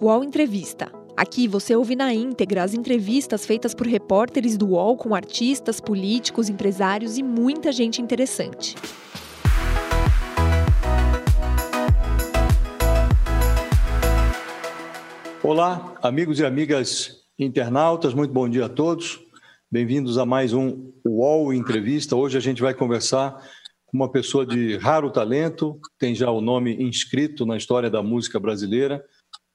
[0.00, 0.92] UOL Entrevista.
[1.16, 6.48] Aqui você ouve na íntegra as entrevistas feitas por repórteres do UOL com artistas, políticos,
[6.48, 8.76] empresários e muita gente interessante.
[15.42, 19.18] Olá, amigos e amigas internautas, muito bom dia a todos.
[19.68, 22.14] Bem-vindos a mais um UOL Entrevista.
[22.14, 23.32] Hoje a gente vai conversar
[23.86, 28.38] com uma pessoa de raro talento, tem já o nome inscrito na história da música
[28.38, 29.04] brasileira.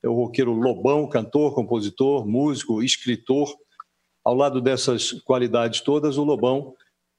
[0.03, 3.55] É o roqueiro Lobão, cantor, compositor, músico, escritor.
[4.23, 6.73] Ao lado dessas qualidades todas, o Lobão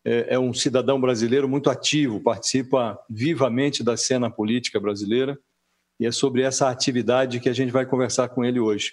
[0.05, 5.39] é, é um cidadão brasileiro muito ativo, participa vivamente da cena política brasileira.
[5.99, 8.93] E é sobre essa atividade que a gente vai conversar com ele hoje.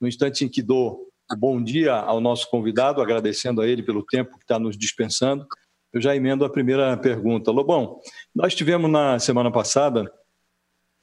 [0.00, 4.38] No instante em que dou bom dia ao nosso convidado, agradecendo a ele pelo tempo
[4.38, 5.46] que está nos dispensando,
[5.92, 7.50] eu já emendo a primeira pergunta.
[7.50, 8.00] Lobão,
[8.34, 10.10] nós tivemos na semana passada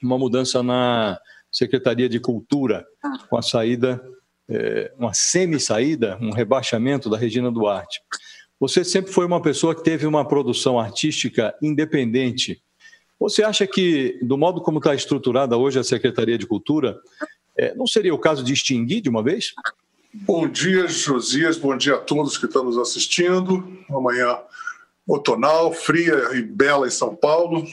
[0.01, 1.20] uma mudança na
[1.55, 2.86] Secretaria de Cultura,
[3.29, 4.04] com a saída,
[4.49, 8.02] é, uma semi-saída, um rebaixamento da Regina Duarte.
[8.60, 12.62] Você sempre foi uma pessoa que teve uma produção artística independente.
[13.18, 16.99] Você acha que, do modo como está estruturada hoje a Secretaria de Cultura,
[17.57, 19.54] é, não seria o caso de extinguir de uma vez?
[20.13, 21.57] Bom dia, Josias.
[21.57, 23.66] Bom dia a todos que estão nos assistindo.
[23.90, 24.40] Amanhã
[25.07, 27.66] outonal, fria e bela em São Paulo.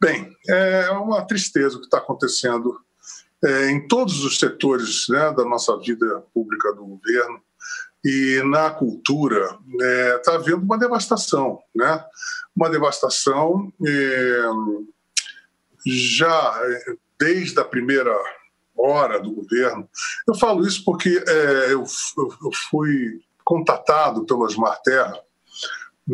[0.00, 2.81] Bem, é uma tristeza o que está acontecendo
[3.44, 7.40] é, em todos os setores né, da nossa vida pública do governo
[8.04, 12.04] e na cultura está é, tá havendo uma devastação, né?
[12.54, 14.42] Uma devastação é,
[15.86, 16.60] já
[17.18, 18.12] desde a primeira
[18.76, 19.88] hora do governo.
[20.26, 21.84] Eu falo isso porque é, eu,
[22.18, 25.18] eu, fui contatado pelo Osmar Terra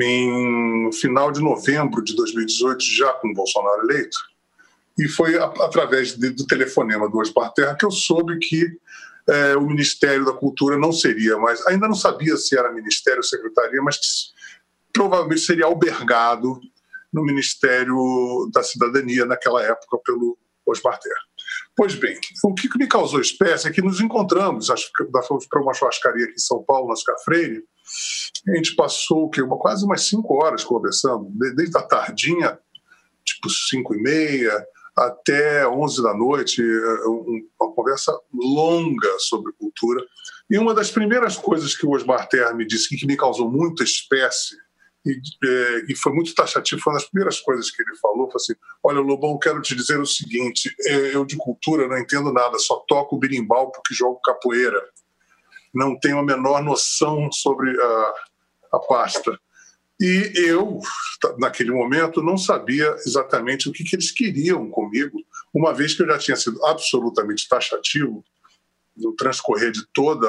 [0.01, 4.19] em final de novembro de 2018, já com Bolsonaro eleito,
[4.99, 8.67] e foi a, através de, do telefonema do Osmar Terra que eu soube que
[9.29, 13.25] é, o Ministério da Cultura não seria mais, ainda não sabia se era Ministério ou
[13.25, 14.07] Secretaria, mas que
[14.93, 16.59] provavelmente seria albergado
[17.13, 21.21] no Ministério da Cidadania naquela época pelo Osmar Terra.
[21.77, 25.73] Pois bem, o que me causou espécie é que nos encontramos, acho que para uma
[25.75, 27.63] churrascaria aqui em São Paulo, na Freire,
[28.49, 29.41] a gente passou o quê?
[29.41, 32.59] Uma, quase umas cinco horas conversando, desde a tardinha,
[33.25, 34.67] tipo cinco e meia,
[34.99, 36.63] até onze da noite,
[37.61, 40.05] uma conversa longa sobre cultura.
[40.51, 43.85] E uma das primeiras coisas que o Osmar Terra me disse, que me causou muita
[43.85, 44.57] espécie,
[45.07, 45.13] e,
[45.45, 48.55] é, e, foi muito taxativo, foi uma das primeiras coisas que ele falou, foi assim,
[48.83, 52.83] olha, Lobão, quero te dizer o seguinte, é, eu de cultura não entendo nada, só
[52.89, 54.83] toco berimbau porque jogo capoeira
[55.75, 58.15] não tenho a menor noção sobre a,
[58.73, 59.39] a pasta.
[60.01, 60.79] E eu,
[61.39, 65.19] naquele momento, não sabia exatamente o que, que eles queriam comigo,
[65.53, 68.25] uma vez que eu já tinha sido absolutamente taxativo
[68.97, 70.29] no transcorrer de toda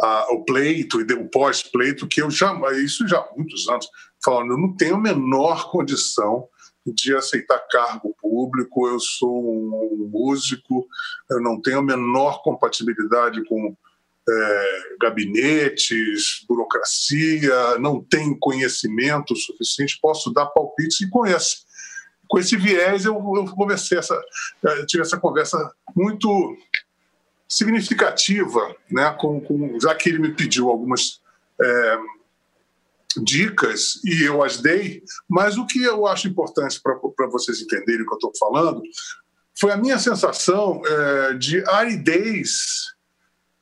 [0.00, 3.88] a, o pleito e o pós-pleito, que eu jamais, isso já há muitos anos,
[4.22, 6.48] falando, eu não tenho a menor condição
[6.86, 10.86] de aceitar cargo público, eu sou um músico,
[11.30, 13.74] eu não tenho a menor compatibilidade com
[14.28, 21.64] é, gabinetes, burocracia, não tem conhecimento suficiente, posso dar palpites e conhece.
[22.28, 24.20] Com esse viés, eu, eu conversei essa,
[24.62, 25.58] eu tive essa conversa
[25.94, 26.56] muito
[27.48, 31.20] significativa, né, com, com, já que ele me pediu algumas
[31.60, 31.98] é,
[33.22, 38.06] dicas e eu as dei, mas o que eu acho importante para vocês entenderem o
[38.06, 38.82] que eu estou falando
[39.58, 42.93] foi a minha sensação é, de aridez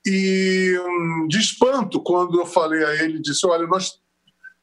[0.04, 4.00] e hum, de espanto quando eu falei a ele, disse, olha, nós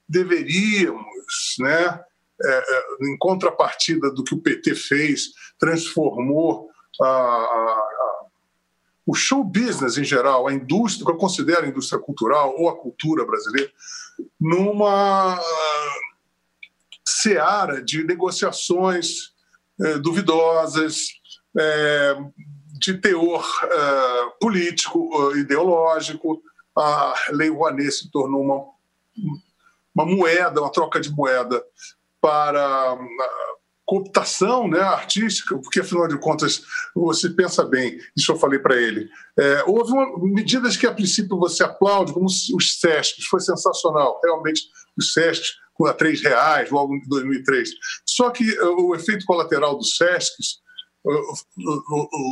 [0.07, 1.05] deveríamos,
[1.59, 2.03] né,
[2.41, 6.69] é, é, em contrapartida do que o PT fez, transformou
[7.01, 7.89] a, a,
[9.05, 12.77] o show business em geral, a indústria, que eu considero a indústria cultural ou a
[12.77, 13.71] cultura brasileira,
[14.39, 15.39] numa
[17.05, 19.33] seara de negociações
[19.81, 21.09] é, duvidosas,
[21.57, 22.17] é,
[22.79, 26.41] de teor uh, político, uh, ideológico.
[26.77, 28.65] A Lei Rouanet se tornou uma,
[29.93, 31.61] uma moeda, uma troca de moeda
[32.21, 36.61] para uh, cooptação né, artística, porque afinal de contas,
[36.95, 41.39] você pensa bem, isso eu falei para ele, é, houve uma, medidas que a princípio
[41.39, 44.61] você aplaude, como os SESCs, foi sensacional, realmente
[44.95, 47.69] os SESCs com a três reais, logo em 2003.
[48.05, 50.59] Só que o efeito colateral dos SESCs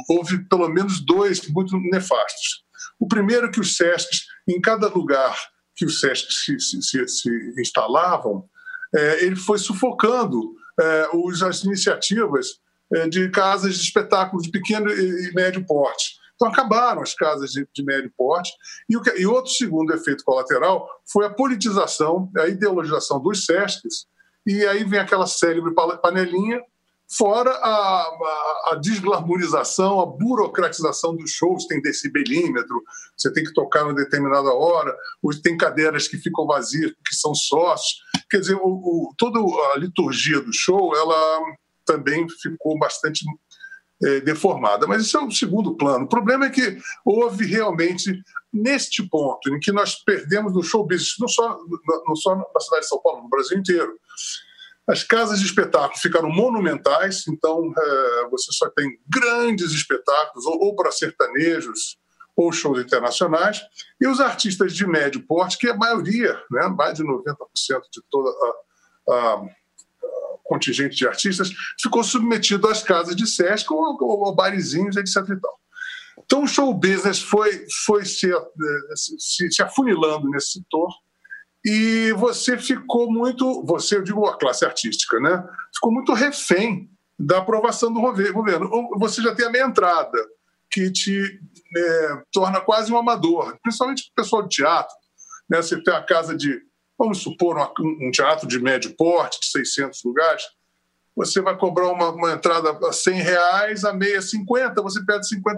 [0.09, 2.65] houve pelo menos dois muito nefastos.
[2.99, 5.37] O primeiro é que os SESCs, em cada lugar
[5.75, 8.49] que os SESCs se, se, se instalavam,
[8.95, 12.59] é, ele foi sufocando é, os, as iniciativas
[12.93, 16.17] é, de casas de espetáculo de pequeno e médio porte.
[16.35, 18.51] Então, acabaram as casas de, de médio porte.
[18.87, 24.05] E, o que, e outro segundo efeito colateral foi a politização, a ideologização dos SESCs.
[24.45, 26.61] E aí vem aquela célebre panelinha,
[27.09, 31.65] fora a, a, a desglamorização, a burocratização dos shows.
[31.67, 32.83] Tem decibelímetro,
[33.15, 37.33] você tem que tocar numa determinada hora, hoje tem cadeiras que ficam vazias, que são
[37.33, 38.01] sócios.
[38.29, 39.39] Quer dizer, o, o, toda
[39.73, 41.39] a liturgia do show, ela
[41.85, 43.25] também ficou bastante
[44.03, 44.85] é, deformada.
[44.85, 46.05] Mas isso é o segundo plano.
[46.05, 48.11] O problema é que houve realmente,
[48.53, 51.57] neste ponto, em que nós perdemos no show business, não só,
[52.05, 53.97] não só na cidade de São Paulo, no Brasil inteiro.
[54.87, 60.75] As casas de espetáculo ficaram monumentais, então é, você só tem grandes espetáculos, ou, ou
[60.75, 61.97] para sertanejos,
[62.35, 63.59] ou shows internacionais,
[63.99, 67.35] e os artistas de médio porte, que é a maioria, né, mais de 90%
[67.91, 68.29] de toda
[69.09, 69.47] a, a
[70.43, 71.51] contingente de artistas,
[71.81, 75.17] ficou submetido às casas de Sesc ou, ou, ou barizinhos, etc.
[75.17, 75.59] E tal.
[76.23, 78.29] Então o show business foi, foi se,
[78.95, 80.89] se, se afunilando nesse setor
[81.65, 85.43] e você ficou muito, você, eu digo a classe artística, né?
[85.73, 86.89] Ficou muito refém
[87.19, 88.69] da aprovação do governo.
[88.97, 90.17] Você já tem a meia entrada,
[90.69, 91.39] que te
[91.75, 94.95] é, torna quase um amador, principalmente o pessoal de teatro.
[95.49, 95.61] Né?
[95.61, 96.61] Você tem a casa de
[96.97, 100.43] vamos supor, um teatro de médio porte, de 600 lugares,
[101.15, 105.57] você vai cobrar uma, uma entrada a 100 reais, a meia 50, você perde 50%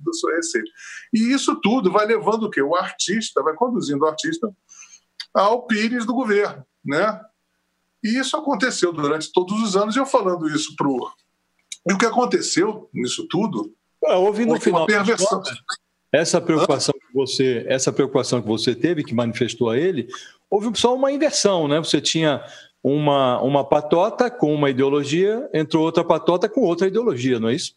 [0.00, 0.68] da sua receita.
[1.12, 2.60] E isso tudo vai levando o quê?
[2.60, 4.48] O artista, vai conduzindo o artista
[5.34, 7.20] ao pires do governo, né?
[8.02, 11.10] E isso aconteceu durante todos os anos, e eu falando isso para o...
[11.88, 13.74] E o que aconteceu nisso tudo...
[14.06, 15.42] Ah, houve no final perversão.
[16.12, 20.08] Essa preocupação que você, essa preocupação que você teve, que manifestou a ele,
[20.48, 21.78] houve só uma inversão, né?
[21.78, 22.42] Você tinha
[22.82, 27.74] uma, uma patota com uma ideologia, entrou outra patota com outra ideologia, não é isso?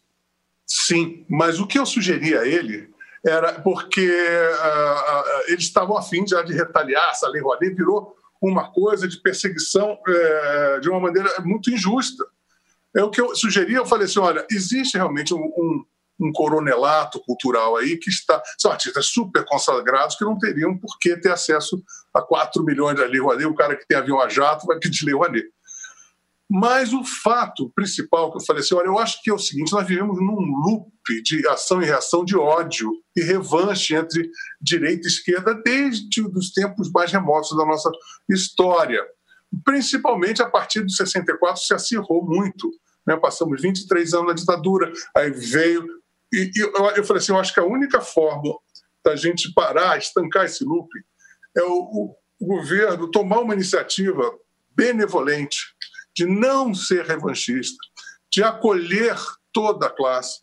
[0.66, 2.88] Sim, mas o que eu sugeri a ele
[3.26, 8.70] era porque uh, uh, eles estavam afim já de retaliar, essa lei Rouanet virou uma
[8.70, 12.24] coisa de perseguição uh, de uma maneira muito injusta.
[12.94, 15.84] É o que eu sugeri, eu falei assim, olha, existe realmente um, um
[16.20, 18.42] um coronelato cultural aí que está.
[18.58, 21.82] São artistas super consagrados que não teriam por que ter acesso
[22.12, 23.46] a 4 milhões de Lei Rouanet.
[23.46, 25.46] O cara que tem avião a jato vai pedir Lei Rouanet.
[26.48, 29.72] Mas o fato principal que eu falei assim, olha, eu acho que é o seguinte,
[29.72, 30.88] nós vivemos num loop
[31.22, 34.30] de ação e reação de ódio e revanche entre
[34.60, 37.90] direita e esquerda desde os tempos mais remotos da nossa
[38.28, 39.00] história.
[39.64, 42.68] Principalmente a partir de 64 se acirrou muito.
[43.06, 43.16] Né?
[43.16, 45.86] Passamos 23 anos na ditadura, aí veio
[46.34, 48.58] e, e eu, eu, falei assim, eu acho que a única forma
[49.04, 50.88] da gente parar, estancar esse loop,
[51.56, 54.36] é o, o, o governo tomar uma iniciativa
[54.70, 55.58] benevolente
[56.16, 57.78] de não ser revanchista,
[58.32, 59.16] de acolher
[59.52, 60.40] toda a classe,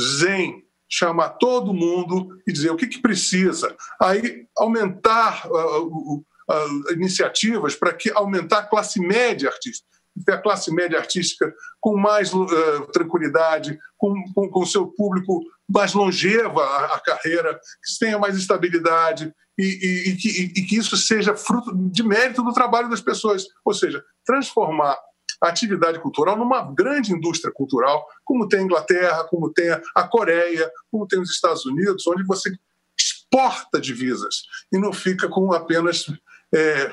[0.00, 3.74] zen, chamar todo mundo e dizer o que, que precisa.
[4.00, 10.40] Aí aumentar uh, uh, uh, iniciativas para que aumentar a classe média artística ter a
[10.40, 12.46] classe média artística com mais uh,
[12.92, 19.64] tranquilidade, com o seu público mais longeva a, a, carreira, que tenha mais estabilidade e,
[19.64, 23.46] e, e, que, e, que, isso seja fruto de mérito do trabalho das pessoas.
[23.64, 24.96] Ou seja, transformar
[25.40, 31.06] atividade cultural numa grande indústria cultural, como tem a Inglaterra, como tem a Coreia, como
[31.06, 32.50] tem os Estados Unidos, onde você
[32.98, 36.06] exporta divisas e não fica com apenas
[36.54, 36.90] é,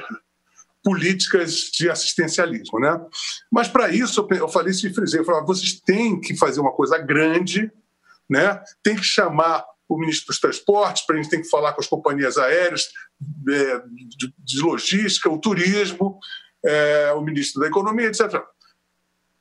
[0.83, 2.79] políticas de assistencialismo.
[2.79, 2.99] Né?
[3.51, 6.73] Mas, para isso, eu falei isso e frisei, eu falei, vocês têm que fazer uma
[6.73, 7.71] coisa grande,
[8.29, 8.61] né?
[8.83, 11.87] tem que chamar o ministro dos Transportes, para a gente tem que falar com as
[11.87, 12.87] companhias aéreas,
[13.49, 13.81] é,
[14.37, 16.19] de, logística, o turismo,
[16.65, 18.41] é, o ministro da Economia, etc.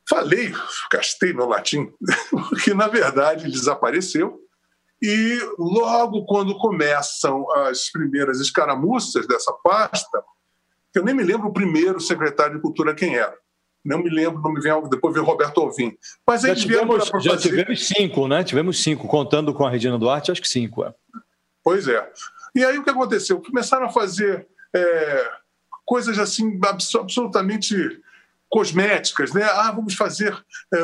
[0.09, 0.52] Falei,
[0.91, 1.93] gastei meu latim,
[2.31, 4.41] porque, na verdade, ele desapareceu,
[5.00, 10.23] e logo quando começam as primeiras escaramuças dessa pasta,
[10.95, 13.35] eu nem me lembro o primeiro secretário de Cultura quem era.
[13.85, 15.97] Não me lembro, não me vem depois veio Roberto Alvim.
[16.25, 18.45] Mas já tivemos, já tivemos cinco, né?
[18.45, 20.85] Tivemos cinco, contando com a Regina Duarte, acho que cinco.
[20.85, 20.95] É.
[21.64, 22.09] Pois é.
[22.55, 23.43] E aí o que aconteceu?
[23.43, 25.33] Começaram a fazer é,
[25.93, 27.77] coisas assim absolutamente
[28.49, 29.45] cosméticas, né?
[29.45, 30.35] Ah, vamos fazer
[30.73, 30.79] é,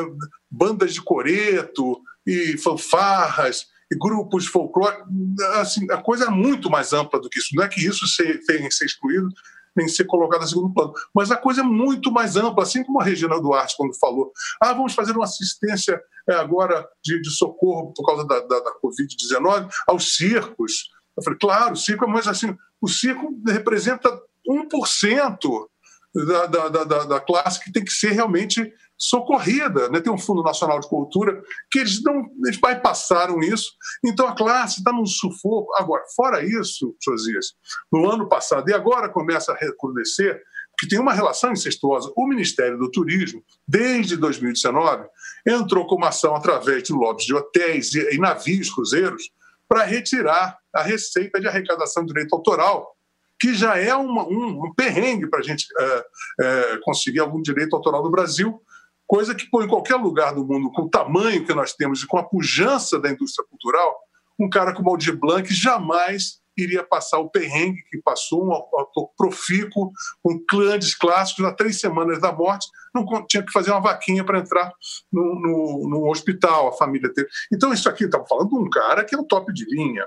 [0.51, 5.07] bandas de coreto e fanfarras e grupos folclóricos.
[5.55, 7.55] Assim, a coisa é muito mais ampla do que isso.
[7.55, 8.05] Não é que isso
[8.45, 9.29] tenha que ser excluído,
[9.75, 10.93] nem ser colocada em segundo plano.
[11.11, 14.73] Mas a coisa é muito mais ampla, assim como a Regina Duarte, quando falou: ah,
[14.73, 15.99] vamos fazer uma assistência
[16.29, 20.91] é, agora de, de, socorro por causa da, da, da Covid-19 aos circos.
[21.17, 25.67] Eu falei: claro, o circo, mas assim, o circo representa 1%
[26.15, 29.89] da, da, da, da classe que tem que ser realmente socorrida.
[29.89, 30.01] Né?
[30.01, 31.41] Tem um Fundo Nacional de Cultura
[31.71, 33.71] que eles não eles bypassaram isso.
[34.03, 35.73] Então a classe está num sufoco.
[35.75, 37.53] Agora, fora isso, Josias,
[37.91, 40.41] no ano passado, e agora começa a recrudescer,
[40.77, 42.11] que tem uma relação incestuosa.
[42.15, 45.07] O Ministério do Turismo, desde 2019,
[45.47, 49.29] entrou com uma ação através de lobbies de hotéis e navios cruzeiros
[49.67, 52.95] para retirar a receita de arrecadação de direito autoral
[53.39, 56.05] que já é uma, um, um, perrengue para a gente é,
[56.41, 58.61] é, conseguir algum direito autoral no Brasil,
[59.07, 62.07] coisa que, pô, em qualquer lugar do mundo, com o tamanho que nós temos e
[62.07, 63.97] com a pujança da indústria cultural,
[64.39, 69.91] um cara como Aldir Blanc jamais iria passar o perrengue que passou, um autor profícuo,
[70.21, 74.39] com clãs clássicos, na três semanas da morte, não tinha que fazer uma vaquinha para
[74.39, 74.71] entrar
[75.11, 77.29] no, no, no, hospital, a família teve.
[77.53, 80.05] Então, isso aqui, estamos falando de um cara que é o top de linha.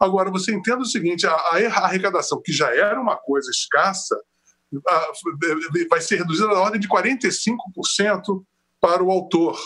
[0.00, 4.18] Agora, você entenda o seguinte: a, a arrecadação, que já era uma coisa escassa,
[5.88, 8.42] vai ser reduzida na ordem de 45%
[8.80, 9.58] para o autor.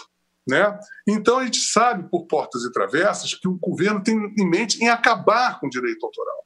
[0.46, 0.78] Né?
[1.06, 4.88] Então, a gente sabe, por portas e travessas, que o governo tem em mente em
[4.88, 6.44] acabar com o direito autoral.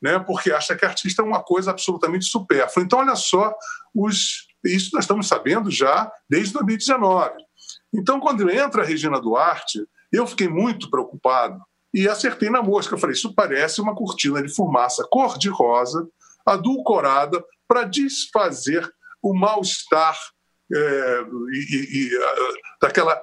[0.00, 0.18] Né?
[0.18, 2.84] Porque acha que artista é uma coisa absolutamente supérflua.
[2.84, 3.54] Então, olha só,
[3.94, 7.32] os, isso nós estamos sabendo já desde 2019.
[7.92, 11.60] Então, quando entra a Regina Duarte, eu fiquei muito preocupado,
[11.92, 12.96] e acertei na mosca.
[12.96, 16.08] Falei, isso parece uma cortina de fumaça cor-de-rosa,
[16.46, 18.90] adulcorada, para desfazer
[19.22, 20.18] o mal-estar
[20.74, 22.10] é, e, e,
[22.80, 23.20] daquela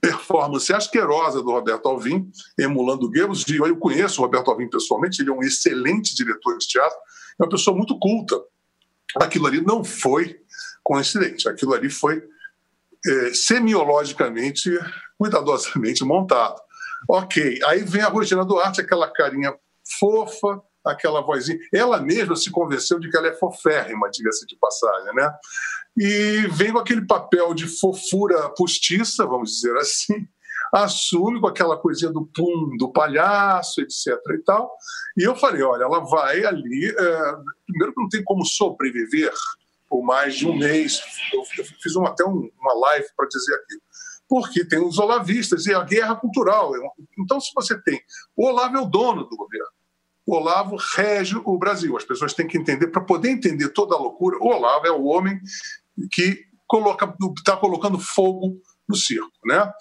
[0.00, 3.44] performance asquerosa do Roberto Alvim, emulando Goebbels.
[3.48, 6.96] Eu conheço o Roberto Alvim pessoalmente, ele é um excelente diretor de teatro,
[7.38, 8.40] é uma pessoa muito culta.
[9.16, 10.38] Aquilo ali não foi
[10.82, 12.22] coincidente, aquilo ali foi
[13.06, 14.70] é, semiologicamente,
[15.18, 16.60] cuidadosamente montado.
[17.08, 19.54] Ok, aí vem a Regina Duarte, aquela carinha
[19.98, 21.58] fofa, aquela vozinha.
[21.72, 25.32] Ela mesma se convenceu de que ela é foférrima, diga-se de passagem, né?
[25.96, 30.26] E vem com aquele papel de fofura postiça, vamos dizer assim,
[30.72, 34.08] assume com aquela coisinha do pum, do palhaço, etc.
[34.34, 34.70] e tal.
[35.16, 36.86] E eu falei: olha, ela vai ali.
[36.86, 37.36] É...
[37.66, 39.32] primeiro, que não tem como sobreviver
[39.88, 41.00] por mais de um mês.
[41.32, 41.44] Eu
[41.80, 43.80] fiz um, até um, uma live para dizer aquilo
[44.28, 46.72] porque tem os olavistas e a guerra cultural.
[47.18, 48.00] Então, se você tem.
[48.36, 49.66] O Olavo é o dono do governo.
[50.26, 51.96] O Olavo rege o Brasil.
[51.96, 55.04] As pessoas têm que entender, para poder entender toda a loucura, o Olavo é o
[55.04, 55.40] homem
[56.12, 56.44] que
[57.38, 59.30] está colocando fogo no circo.
[59.44, 59.72] Né?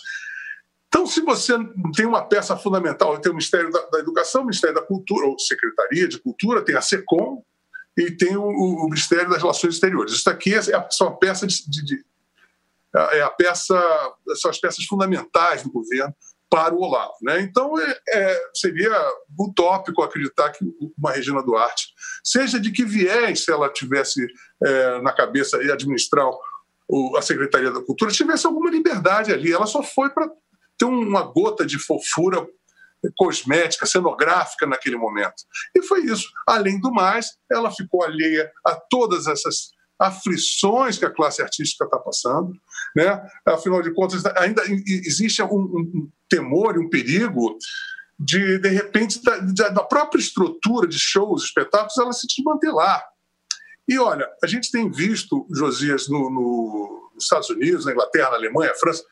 [0.88, 1.54] Então, se você
[1.96, 5.38] tem uma peça fundamental, tem o Ministério da, da Educação, o Ministério da Cultura, ou
[5.40, 7.44] Secretaria de Cultura, tem a SECOM
[7.98, 10.14] e tem o, o Ministério das Relações Exteriores.
[10.14, 12.06] Isso aqui é, é só uma peça de, de,
[12.96, 13.82] é a peça,
[14.36, 16.14] são as peças fundamentais do governo
[16.50, 17.16] para o Olavo.
[17.22, 17.42] Né?
[17.42, 18.94] Então, é, é, seria
[19.38, 20.64] utópico acreditar que
[20.98, 21.88] uma Regina Duarte,
[22.24, 24.26] seja de que viés, se ela tivesse
[24.64, 26.30] é, na cabeça e administrar
[26.88, 29.52] o, a Secretaria da Cultura, tivesse alguma liberdade ali.
[29.52, 30.30] Ela só foi para
[30.78, 32.46] ter uma gota de fofura
[33.18, 35.44] cosmética, cenográfica naquele momento.
[35.76, 36.28] E foi isso.
[36.48, 41.98] Além do mais, ela ficou alheia a todas essas aflições que a classe artística está
[41.98, 42.52] passando,
[42.96, 43.22] né?
[43.46, 47.58] Afinal de contas, ainda existe um, um temor e um perigo
[48.20, 53.04] de, de repente, da, da, própria estrutura de shows, espetáculos, ela se desmantelar.
[53.88, 58.38] E olha, a gente tem visto, Josias, no, no, nos Estados Unidos, na Inglaterra, na
[58.38, 59.04] Alemanha, na França,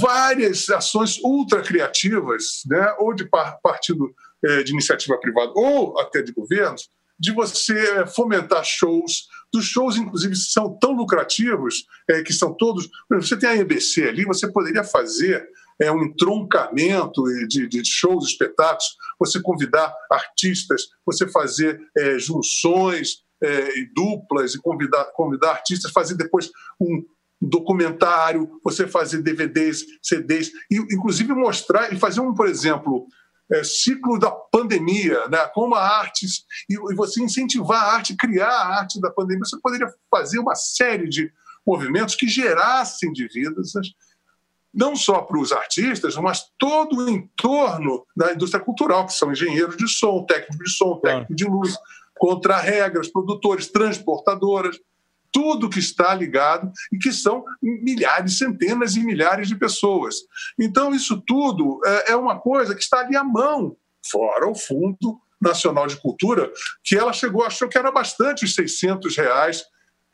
[0.00, 2.94] várias ações ultra criativas, né?
[2.98, 3.28] ou de
[3.62, 6.88] partido é, de iniciativa privada, ou até de governos,
[7.24, 12.86] de você fomentar shows, dos shows, inclusive, são tão lucrativos, é, que são todos.
[13.10, 15.42] Você tem a EBC ali, você poderia fazer
[15.80, 23.78] é, um entroncamento de, de shows, espetáculos, você convidar artistas, você fazer é, junções é,
[23.78, 27.02] e duplas e convidar, convidar artistas, fazer depois um,
[27.40, 33.06] documentário, você fazer DVDs, CDs, e inclusive mostrar e fazer um, por exemplo,
[33.52, 35.46] é, ciclo da pandemia, né?
[35.54, 36.26] como a arte,
[36.68, 40.54] e, e você incentivar a arte, criar a arte da pandemia, você poderia fazer uma
[40.54, 41.30] série de
[41.66, 43.72] movimentos que gerassem dívidas,
[44.72, 49.76] não só para os artistas, mas todo o entorno da indústria cultural, que são engenheiros
[49.76, 51.76] de som, técnicos de som, técnicos de luz,
[52.18, 54.78] contra-regras, produtores, transportadoras
[55.34, 60.14] tudo que está ligado e que são milhares, centenas e milhares de pessoas.
[60.58, 63.76] Então, isso tudo é, é uma coisa que está ali à mão,
[64.08, 66.52] fora o Fundo Nacional de Cultura,
[66.84, 69.64] que ela chegou, achou que era bastante os 600 reais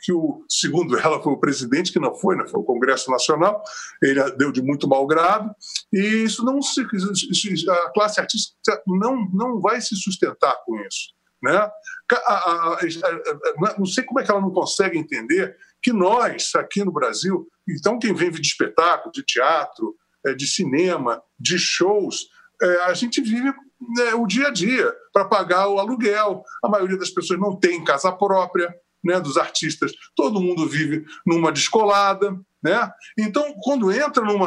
[0.02, 2.46] que o, segundo ela, foi o presidente que não foi, né?
[2.48, 3.62] foi o Congresso Nacional,
[4.02, 5.54] ele deu de muito mau grado,
[5.92, 11.19] e isso não se, a classe artística não, não vai se sustentar com isso.
[11.42, 11.56] Né?
[11.56, 11.72] A,
[12.14, 16.92] a, a, não sei como é que ela não consegue entender que nós, aqui no
[16.92, 22.28] Brasil, então quem vem de espetáculo, de teatro, é, de cinema, de shows,
[22.62, 23.52] é, a gente vive
[23.96, 26.44] né, o dia a dia para pagar o aluguel.
[26.62, 29.92] A maioria das pessoas não tem casa própria, né, dos artistas.
[30.14, 32.38] Todo mundo vive numa descolada.
[32.62, 32.90] Né?
[33.18, 34.38] Então, quando entra num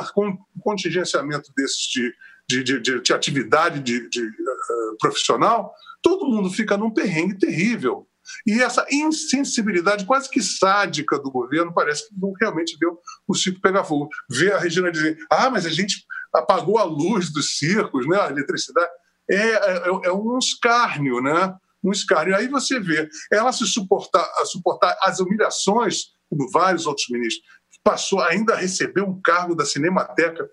[0.61, 2.13] contingenciamento desses de,
[2.49, 8.07] de, de, de atividade de, de uh, profissional, todo mundo fica num perrengue terrível.
[8.47, 12.97] E essa insensibilidade quase que sádica do governo parece que não realmente deu
[13.27, 14.09] o circo pegar fogo.
[14.29, 18.29] Ver a Regina dizer, ah, mas a gente apagou a luz dos circos, né, a
[18.29, 18.91] eletricidade.
[19.29, 21.53] É, é, é um escárnio, né?
[21.83, 22.35] Um escárnio.
[22.35, 27.43] Aí você vê ela se suportar, suportar as humilhações, como vários outros ministros,
[27.83, 30.49] passou ainda a receber um cargo da Cinemateca.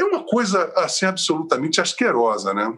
[0.00, 2.74] É uma coisa assim absolutamente asquerosa, né?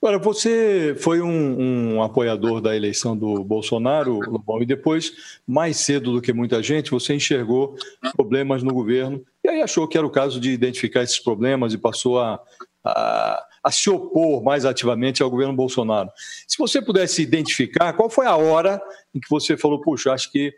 [0.00, 6.12] Agora, você foi um, um, apoiador da eleição do Bolsonaro, Lobão, e depois, mais cedo
[6.12, 7.76] do que muita gente, você enxergou
[8.16, 11.78] problemas no governo e aí achou que era o caso de identificar esses problemas e
[11.78, 12.40] passou a,
[12.82, 16.10] a, a se opor mais ativamente ao governo Bolsonaro.
[16.48, 18.80] Se você pudesse identificar, qual foi a hora
[19.14, 20.54] em que você falou, puxa, acho que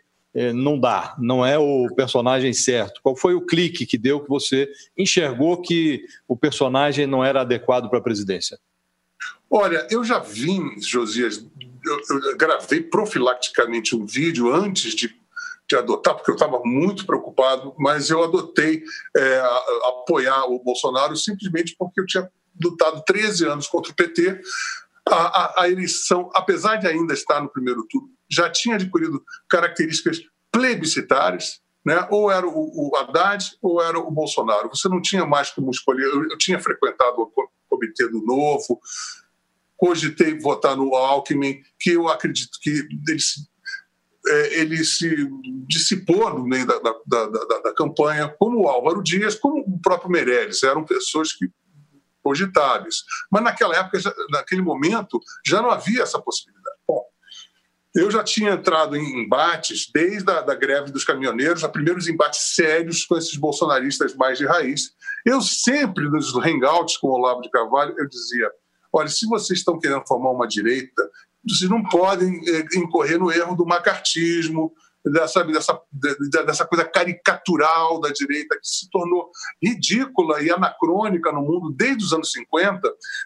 [0.53, 3.01] não dá, não é o personagem certo?
[3.01, 7.89] Qual foi o clique que deu que você enxergou que o personagem não era adequado
[7.89, 8.59] para a presidência?
[9.49, 11.43] Olha, eu já vim, Josias,
[11.85, 15.15] eu, eu gravei profilacticamente um vídeo antes de,
[15.67, 18.83] de adotar, porque eu estava muito preocupado, mas eu adotei
[19.15, 22.29] é, a, a apoiar o Bolsonaro simplesmente porque eu tinha
[22.61, 24.41] lutado 13 anos contra o PT.
[25.07, 30.21] A, a, a, eleição, apesar de ainda estar no primeiro turno, já tinha adquirido características
[30.51, 32.07] plebiscitárias, né?
[32.11, 32.51] ou era o,
[32.89, 34.69] o Haddad ou era o Bolsonaro.
[34.69, 36.05] Você não tinha mais como escolher.
[36.05, 38.79] Eu, eu tinha frequentado o Comitê do Novo,
[39.77, 43.47] cogitei votar no Alckmin, que eu acredito que ele se,
[44.27, 45.29] é, ele se
[45.67, 50.09] dissipou no meio da, da, da, da, campanha, como o Álvaro Dias, como o próprio
[50.09, 51.47] Meirelles, eram pessoas que
[52.23, 53.03] cogitáveis.
[53.31, 56.56] Mas naquela época, já, naquele momento, já não havia essa possibilidade.
[57.97, 62.53] Eu já tinha entrado em embates desde a da greve dos caminhoneiros, a primeiros embates
[62.53, 64.91] sérios com esses bolsonaristas mais de raiz.
[65.25, 68.51] Eu sempre, nos hangouts com o Olavo de Carvalho, eu dizia
[68.93, 71.09] Olha, se vocês estão querendo formar uma direita,
[71.43, 74.71] vocês não podem é, incorrer no erro do macartismo,
[75.11, 75.81] dessa, dessa,
[76.45, 79.29] dessa coisa caricatural da direita que se tornou
[79.61, 82.81] ridícula e anacrônica no mundo desde os anos 50,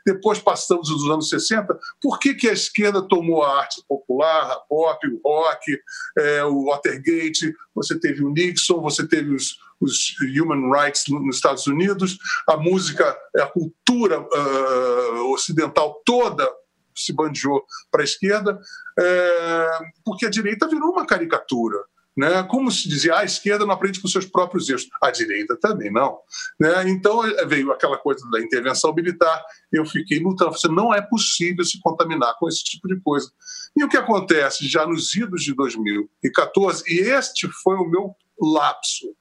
[0.06, 1.78] depois passamos dos anos 60.
[2.02, 5.80] Por que, que a esquerda tomou a arte popular, a pop, o rock,
[6.18, 11.68] é, o Watergate, você teve o Nixon, você teve os, os human rights nos Estados
[11.68, 12.18] Unidos,
[12.48, 16.48] a música, a cultura uh, ocidental toda
[16.96, 18.60] se bandiou para a esquerda,
[19.00, 19.68] é,
[20.04, 21.78] porque a direita virou uma caricatura.
[22.16, 22.44] Né?
[22.44, 25.92] Como se dizia, ah, a esquerda não aprende com seus próprios erros, a direita também
[25.92, 26.20] não.
[26.60, 26.90] Né?
[26.90, 31.64] Então é, veio aquela coisa da intervenção militar, eu fiquei lutando, você não é possível
[31.64, 33.32] se contaminar com esse tipo de coisa.
[33.78, 39.16] E o que acontece já nos idos de 2014, e este foi o meu lapso,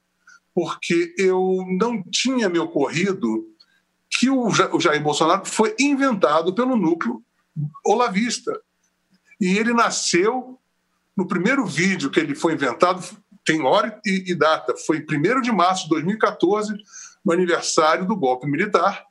[0.53, 3.47] porque eu não tinha me ocorrido
[4.09, 7.23] que o Jair Bolsonaro foi inventado pelo núcleo
[7.85, 8.59] olavista.
[9.39, 10.59] E ele nasceu
[11.15, 13.03] no primeiro vídeo que ele foi inventado,
[13.45, 16.73] tem hora e, e data, foi 1 de março de 2014,
[17.23, 19.05] no aniversário do golpe militar,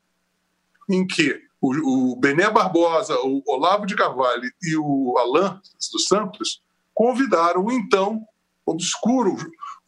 [0.89, 5.61] em que o, o Bené Barbosa, o Olavo de Carvalho e o Alain
[5.93, 6.63] dos Santos
[6.95, 8.25] convidaram o então
[8.65, 9.37] obscuro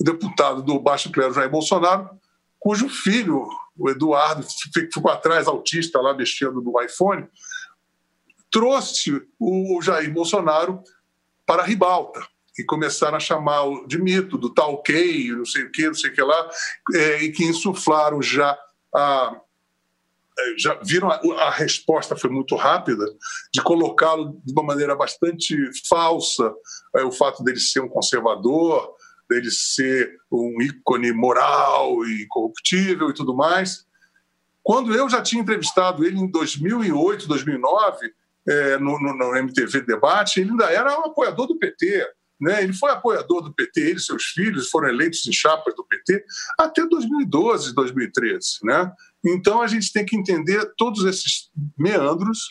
[0.00, 2.10] deputado do Baixo Clero Jair Bolsonaro,
[2.58, 4.46] cujo filho, o Eduardo,
[4.92, 7.26] ficou atrás, autista lá mexendo no iPhone,
[8.52, 9.10] trouxe
[9.40, 10.82] o Jair Bolsonaro
[11.44, 12.24] para a ribalta
[12.58, 16.10] e começaram a chamar de mito, do tal ok, não sei o que, não sei
[16.10, 16.50] o que lá,
[16.94, 18.56] é, e que insuflaram já
[18.94, 19.40] a.
[20.38, 23.04] É, já viram a, a resposta foi muito rápida
[23.52, 25.54] de colocá-lo de uma maneira bastante
[25.86, 26.50] falsa
[26.96, 28.94] é, o fato dele ser um conservador
[29.28, 33.84] dele ser um ícone moral e corruptível e tudo mais
[34.62, 38.10] quando eu já tinha entrevistado ele em 2008 2009
[38.48, 42.06] é, no, no, no, MTV Debate, ele ainda era um apoiador do PT.
[42.40, 42.62] Né?
[42.62, 46.24] Ele foi apoiador do PT, ele e seus filhos foram eleitos em chapas do PT
[46.58, 48.58] até 2012, 2013.
[48.64, 48.92] Né?
[49.24, 52.50] Então a gente tem que entender todos esses meandros.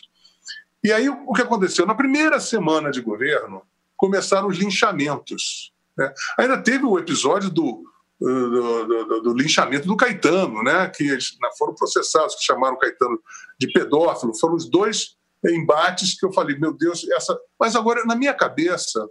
[0.82, 1.84] E aí o que aconteceu?
[1.84, 3.62] Na primeira semana de governo,
[3.94, 5.72] começaram os linchamentos.
[5.96, 6.12] Né?
[6.38, 7.84] Ainda teve o episódio do,
[8.18, 10.88] do, do, do, linchamento do Caetano, né?
[10.88, 13.20] que eles foram processados, que chamaram o Caetano
[13.60, 14.34] de pedófilo.
[14.34, 17.38] Foram os dois embates que eu falei, meu Deus, essa.
[17.58, 19.06] Mas agora, na minha cabeça,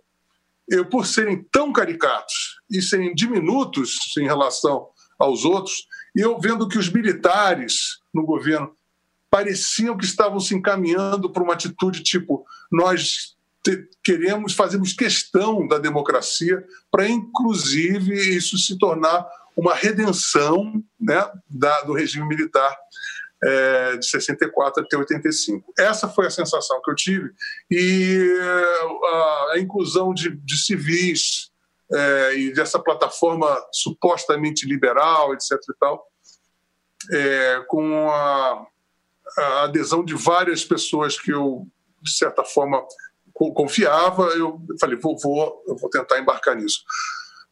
[0.67, 4.87] eu, por serem tão caricatos e serem diminutos em relação
[5.19, 8.73] aos outros, e eu vendo que os militares no governo
[9.29, 13.35] pareciam que estavam se encaminhando para uma atitude tipo: nós
[14.03, 21.93] queremos, fazemos questão da democracia para, inclusive, isso se tornar uma redenção né, da, do
[21.93, 22.75] regime militar
[23.43, 25.73] é, de 64 até 85.
[25.77, 27.31] Essa foi a sensação que eu tive.
[27.69, 28.39] E
[29.03, 31.51] a, a inclusão de, de civis
[31.93, 35.51] é, e dessa plataforma supostamente liberal, etc.
[35.51, 36.07] E tal,
[37.11, 38.65] é, com a,
[39.37, 41.67] a adesão de várias pessoas que eu,
[42.01, 42.81] de certa forma,
[43.33, 46.81] confiava, eu falei, vou, vou, eu vou tentar embarcar nisso.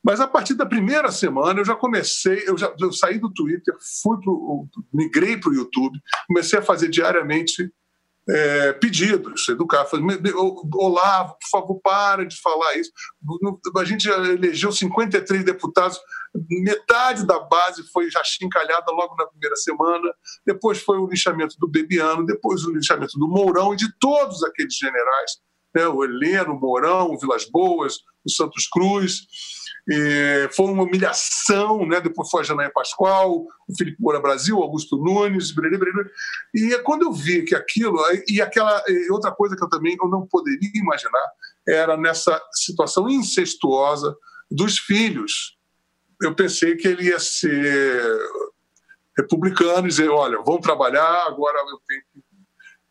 [0.04, 3.76] Mas a partir da primeira semana eu já comecei, eu já eu saí do Twitter,
[4.02, 7.70] fui pro, migrei para o YouTube, comecei a fazer diariamente
[8.30, 9.88] é, pedidos, educar,
[10.76, 12.92] Olavo, por favor, para de falar isso.
[13.76, 16.00] A gente já elegeu 53 deputados,
[16.48, 20.14] metade da base foi já chincalhada logo na primeira semana,
[20.46, 24.76] depois foi o lixamento do Bebiano, depois o lixamento do Mourão e de todos aqueles
[24.76, 25.32] generais,
[25.76, 29.28] né, o Heleno, o Mourão, o Vilas Boas, o Santos Cruz.
[29.92, 32.00] E foi uma humilhação, né?
[32.00, 36.08] depois foi a Janaia Pascoal, o Felipe Moura Brasil, Augusto Nunes, brerê, brerê.
[36.54, 40.08] e quando eu vi que aquilo, e aquela e outra coisa que eu também eu
[40.08, 41.26] não poderia imaginar,
[41.68, 44.16] era nessa situação incestuosa
[44.52, 45.58] dos filhos.
[46.22, 48.20] Eu pensei que ele ia ser
[49.18, 52.29] republicano e dizer, olha, vamos trabalhar, agora eu tenho que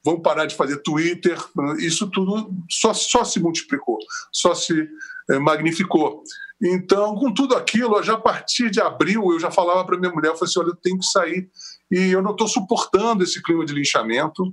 [0.05, 1.39] vamos parar de fazer Twitter.
[1.79, 3.99] Isso tudo só, só se multiplicou,
[4.33, 4.89] só se
[5.31, 6.23] é, magnificou.
[6.61, 10.31] Então, com tudo aquilo, já a partir de abril, eu já falava para minha mulher,
[10.31, 11.49] eu falei assim, olha, eu tenho que sair.
[11.91, 14.53] E eu não estou suportando esse clima de linchamento,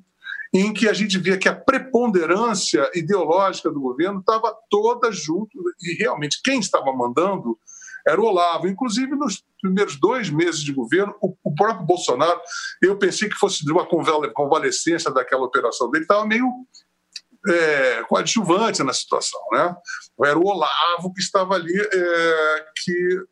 [0.53, 5.49] em que a gente via que a preponderância ideológica do governo estava toda junto,
[5.81, 7.57] e realmente quem estava mandando
[8.07, 8.67] era o Olavo.
[8.67, 12.39] Inclusive, nos primeiros dois meses de governo, o, o próprio Bolsonaro,
[12.81, 16.47] eu pensei que fosse de uma convalescência daquela operação dele, estava meio
[17.47, 19.39] é, coadjuvante na situação.
[19.51, 19.75] Né?
[20.23, 23.23] Era o Olavo que estava ali, é, que,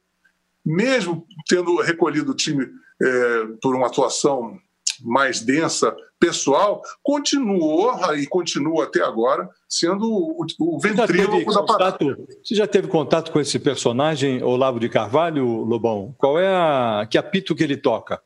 [0.66, 2.68] mesmo tendo recolhido o time
[3.02, 4.58] é, por uma atuação
[5.04, 11.98] mais densa, pessoal, continuou e continua até agora sendo o, o ventríloco da parada.
[12.44, 16.16] Você já teve contato com esse personagem, Olavo de Carvalho, Lobão?
[16.18, 18.22] Qual é a que apito que ele toca?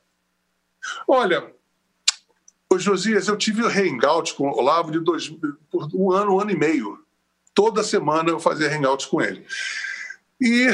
[1.08, 1.52] Olha,
[2.70, 5.30] Ô, Josias, eu tive o hangout com o Olavo de dois,
[5.72, 7.00] por um ano, um ano e meio.
[7.54, 9.46] Toda semana eu fazia hangout com ele.
[10.40, 10.68] E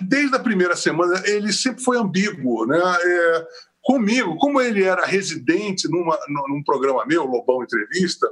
[0.00, 2.78] desde a primeira semana ele sempre foi ambíguo, né?
[2.78, 3.46] É,
[3.82, 8.28] comigo, como ele era residente numa, num programa meu, Lobão Entrevista,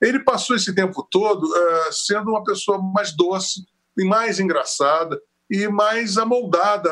[0.00, 5.20] ele passou esse tempo todo é, sendo uma pessoa mais doce e mais engraçada
[5.50, 6.90] e mais amoldada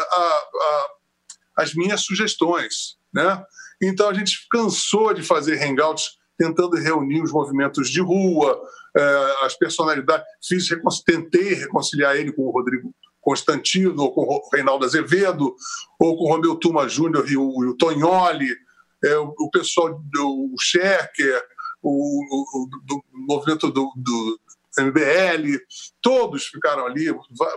[1.56, 3.44] às minhas sugestões, né?
[3.82, 8.60] Então a gente cansou de fazer hangouts tentando reunir os movimentos de rua,
[8.96, 10.24] eh, as personalidades.
[10.42, 10.68] Fiz,
[11.04, 15.54] tentei reconciliar ele com o Rodrigo Constantino, ou com o Reinaldo Azevedo,
[15.98, 18.54] ou com o Romeu Tuma Júnior e o, o Tognoli,
[19.04, 21.42] eh, o, o, pessoal do Scherker,
[21.82, 24.40] o, o, do movimento do, do
[24.78, 25.58] MBL,
[26.00, 27.06] todos ficaram ali,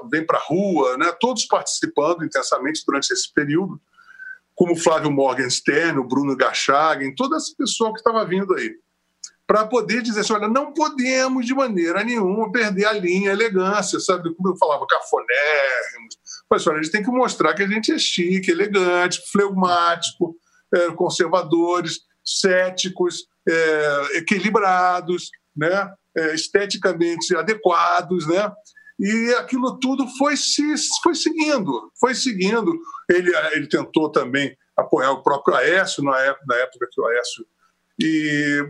[0.10, 1.12] vem para a rua, né?
[1.20, 3.80] todos participando intensamente durante esse período
[4.56, 8.76] como Flávio Morgenstern, o Bruno Gachagin, toda essa pessoa que estava vindo aí,
[9.48, 13.98] para poder dizer assim, olha, não podemos de maneira nenhuma perder a linha, a elegância,
[13.98, 14.36] sabe?
[14.36, 16.18] Como eu falava, cafonérrimos.
[16.52, 20.36] Mas olha, a gente tem que mostrar que a gente é chique, elegante, fleumático,
[20.76, 25.94] é, conservadores, céticos, é, equilibrados, né?
[26.16, 28.52] É, esteticamente adequados, né?
[29.00, 32.78] E aquilo tudo foi se foi seguindo, foi seguindo.
[33.10, 37.46] Ele, ele tentou também apoiar o próprio Aécio na época, na época que o Aécio
[38.00, 38.66] e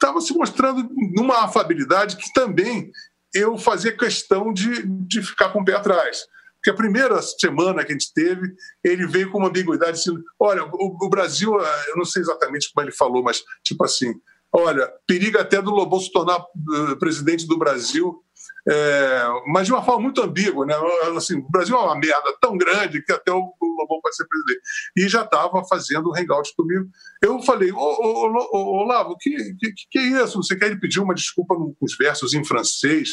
[0.00, 2.90] estava se mostrando numa afabilidade que também
[3.34, 6.24] eu fazia questão de, de ficar com o pé atrás.
[6.56, 10.64] Porque a primeira semana que a gente teve, ele veio com uma ambiguidade assim: olha,
[10.64, 11.52] o, o Brasil,
[11.88, 14.12] eu não sei exatamente como ele falou, mas tipo assim,
[14.52, 18.22] olha, periga até do Lobão se tornar uh, presidente do Brasil
[18.68, 20.74] é, mas de uma forma muito ambígua, né?
[21.16, 24.60] Assim, o Brasil é uma merda tão grande que até o Lobão pode ser presidente.
[24.96, 26.86] E já estava fazendo o hangout comigo.
[27.22, 30.42] Eu falei, ô, ô, ô, Olavo, que, que, que é isso?
[30.42, 33.10] Você quer ele pedir uma desculpa com os versos em francês,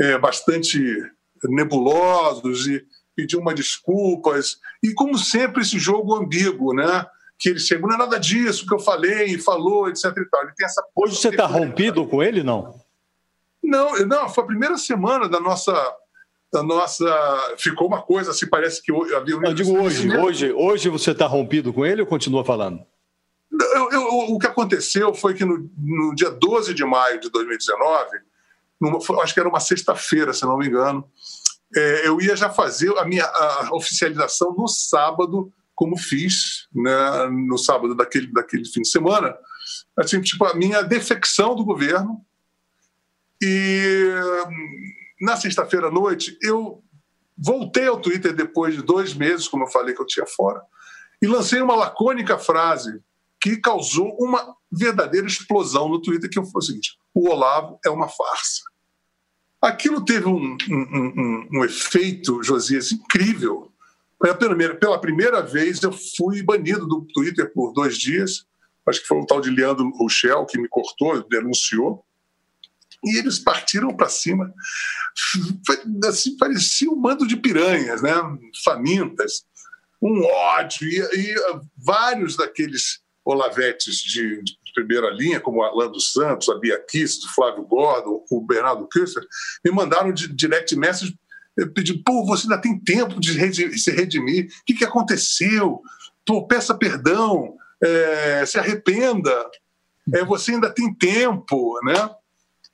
[0.00, 0.80] é, bastante
[1.44, 2.82] nebulosos, e
[3.14, 4.56] pedir uma desculpas.
[4.82, 7.04] E como sempre, esse jogo ambíguo, né?
[7.38, 10.04] que ele chegou, não é nada disso que eu falei, falou, etc.
[10.04, 10.42] E tal.
[10.42, 12.74] Ele tem essa Hoje você está rompido com ele, não?
[13.70, 15.72] Não, não, foi a primeira semana da nossa
[16.52, 17.06] da nossa.
[17.56, 19.44] Ficou uma coisa assim, parece que havia um.
[19.44, 22.84] Eu digo hoje, hoje, hoje você está rompido com ele ou continua falando?
[23.52, 28.08] Eu, eu, o que aconteceu foi que no, no, dia 12 de maio de 2019,
[28.80, 31.04] numa, acho que era uma sexta-feira, se não me engano,
[31.76, 37.58] é, eu ia já fazer a minha a oficialização no sábado, como fiz né, no
[37.58, 39.36] sábado daquele, daquele fim de semana,
[39.96, 42.24] assim, tipo, a minha defecção do governo.
[43.42, 44.14] E
[45.20, 46.82] na sexta-feira à noite, eu
[47.36, 50.60] voltei ao Twitter depois de dois meses, como eu falei que eu tinha fora,
[51.22, 53.00] e lancei uma lacônica frase
[53.40, 58.08] que causou uma verdadeira explosão no Twitter, que foi o seguinte: o Olavo é uma
[58.08, 58.62] farsa.
[59.60, 63.70] Aquilo teve um, um, um, um efeito, Josias, incrível.
[64.18, 68.44] Pela primeira, pela primeira vez eu fui banido do Twitter por dois dias.
[68.86, 72.04] Acho que foi o tal de Leandro Rochel que me cortou, denunciou.
[73.04, 74.52] E eles partiram para cima.
[76.06, 78.14] Assim, parecia um mando de piranhas, né?
[78.64, 79.44] famintas.
[80.02, 80.88] Um ódio.
[80.88, 81.34] E, e
[81.76, 87.64] vários daqueles olavetes de, de, primeira linha, como Alan dos Santos, a Bia Kiss, Flávio
[87.64, 89.26] Gordon, o Bernardo Kirchner,
[89.64, 91.18] me mandaram de direct message
[91.74, 95.82] pedindo, pô, você ainda tem tempo de se redimir, o que, que aconteceu?
[96.24, 99.50] Pô, peça perdão, é, se arrependa,
[100.14, 102.10] é, você ainda tem tempo, né?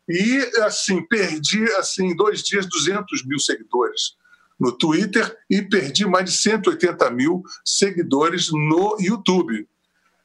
[0.09, 4.17] E, assim, perdi, assim, em dois dias, 200 mil seguidores
[4.59, 9.69] no Twitter e perdi mais de 180 mil seguidores no YouTube.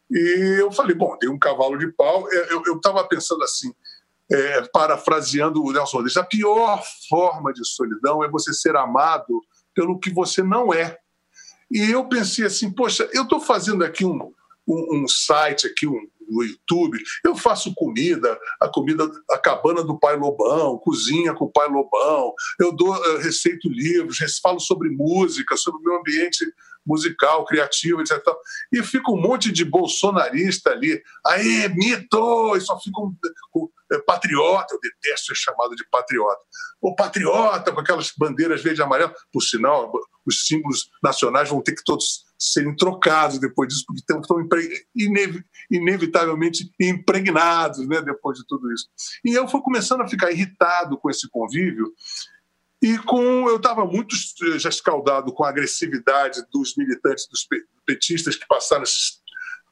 [0.10, 2.28] E eu falei, bom, tem um cavalo de pau.
[2.32, 3.74] É, eu estava pensando assim,
[4.32, 9.42] é, parafraseando o Nelson Rodrigues, a pior forma de solidão é você ser amado
[9.74, 10.98] pelo que você não é.
[11.70, 14.34] E eu pensei assim, poxa, eu estou fazendo aqui um,
[14.68, 20.00] um, um, site, aqui um, no YouTube, eu faço comida, a comida, a cabana do
[20.00, 25.58] Pai Lobão, cozinha com o Pai Lobão, eu dou, eu receito livros, falo sobre música,
[25.58, 26.46] sobre o meu ambiente
[26.86, 28.18] musical, criativo, etc.
[28.72, 32.56] E fica um monte de bolsonarista ali, aí, mito!
[32.56, 33.16] E só fica um,
[33.56, 36.42] um é, patriota, eu detesto ser chamado de patriota.
[36.82, 39.92] O patriota, com aquelas bandeiras verde e amarelo, por sinal,
[40.26, 44.22] os símbolos nacionais vão ter que todos serem trocados depois disso, porque estão,
[45.70, 48.88] inevitavelmente impregnados né, depois de tudo isso.
[49.24, 51.94] E eu fui começando a ficar irritado com esse convívio
[52.82, 54.16] e com eu estava muito
[54.58, 57.48] já escaldado com a agressividade dos militantes, dos
[57.86, 59.22] petistas que passaram esses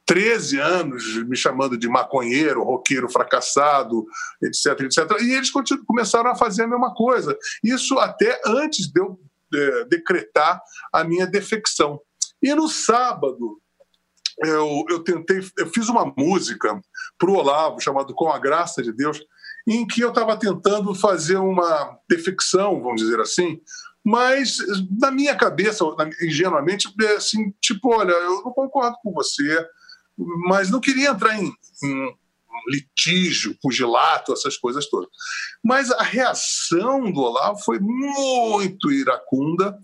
[0.06, 4.06] 13 anos me chamando de maconheiro, roqueiro fracassado,
[4.44, 5.22] etc, etc.
[5.22, 5.52] E eles
[5.88, 7.36] começaram a fazer a mesma coisa.
[7.64, 9.20] Isso até antes de eu
[9.54, 10.62] é, decretar
[10.94, 12.00] a minha defecção.
[12.42, 13.62] E no sábado,
[14.40, 16.80] eu, eu tentei, eu fiz uma música
[17.18, 19.20] para o Olavo, chamado Com a Graça de Deus,
[19.68, 23.60] em que eu estava tentando fazer uma defecção, vamos dizer assim,
[24.04, 24.58] mas
[25.00, 25.84] na minha cabeça,
[26.22, 29.68] ingenuamente, é assim, tipo, olha, eu não concordo com você,
[30.48, 31.52] mas não queria entrar em,
[31.84, 32.16] em
[32.68, 35.10] litígio, pugilato, essas coisas todas.
[35.64, 39.78] Mas a reação do Olavo foi muito iracunda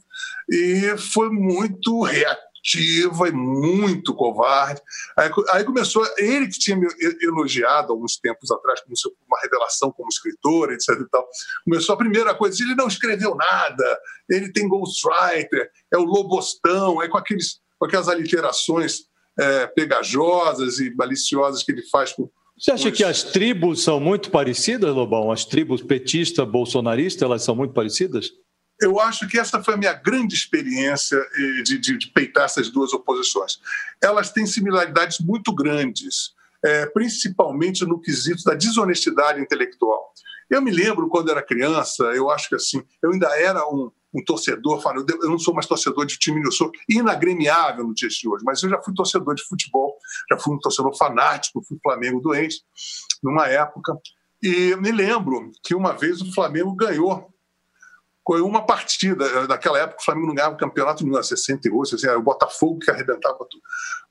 [0.49, 4.81] e foi muito reativa ativa e muito covarde.
[5.15, 6.87] Aí, aí, começou, ele que tinha me
[7.21, 8.95] elogiado alguns tempos atrás como
[9.27, 11.27] uma revelação como escritor, etc e tal,
[11.63, 17.07] começou a primeira coisa, ele não escreveu nada, ele tem ghostwriter, é o lobostão, é
[17.07, 19.01] com, aqueles, com aquelas aliterações
[19.37, 24.31] é, pegajosas e maliciosas que ele faz com, você acha que as tribos são muito
[24.31, 25.31] parecidas, Lobão?
[25.31, 28.31] As tribos petista, bolsonarista, elas são muito parecidas?
[28.81, 32.69] eu acho que essa foi a minha grande experiência eh, de, de, de peitar essas
[32.69, 33.59] duas oposições.
[34.01, 40.11] Elas têm similaridades muito grandes, é, principalmente no quesito da desonestidade intelectual.
[40.49, 44.23] Eu me lembro quando era criança, eu acho que assim, eu ainda era um, um
[44.23, 44.81] torcedor,
[45.21, 48.63] eu não sou mais torcedor de time, eu sou inagremiável no dia de hoje, mas
[48.63, 49.97] eu já fui torcedor de futebol,
[50.31, 52.57] já fui um torcedor fanático, fui Flamengo doente
[53.21, 53.93] numa época.
[54.41, 57.34] E me lembro que uma vez o Flamengo ganhou
[58.25, 59.47] foi uma partida.
[59.47, 62.89] Naquela época, o Flamengo não ganhava o campeonato em 1968, assim, era o Botafogo que
[62.89, 63.61] arrebentava tudo.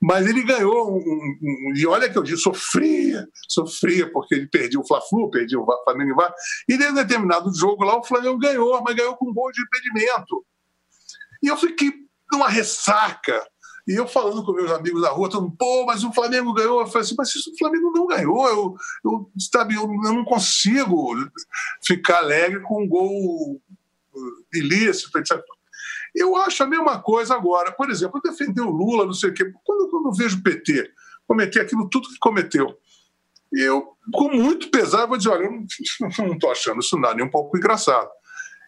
[0.01, 4.79] Mas ele ganhou, um, um, e olha que eu disse, sofria, sofria, porque ele perdia
[4.79, 6.15] o Fla-Flu, perdia o Flamengo
[6.69, 9.61] e e em determinado jogo lá, o Flamengo ganhou, mas ganhou com um gol de
[9.61, 10.45] impedimento.
[11.43, 11.91] E eu fiquei
[12.31, 13.45] numa ressaca,
[13.87, 16.81] e eu falando com meus amigos da rua, todo pô, mas o Flamengo ganhou.
[16.81, 21.13] Eu falei assim, mas se o Flamengo não ganhou, eu, eu, sabe, eu não consigo
[21.85, 23.61] ficar alegre com um gol
[24.53, 25.41] ilícito, etc.
[26.15, 27.71] Eu acho a mesma coisa agora.
[27.71, 29.51] Por exemplo, defender o Lula, não sei o quê.
[29.63, 30.91] Quando, quando eu vejo o PT
[31.27, 32.77] cometer aquilo tudo que cometeu,
[33.51, 37.29] eu, com muito pesar, vou dizer: olha, eu não estou achando isso nada nem um
[37.29, 38.09] pouco engraçado.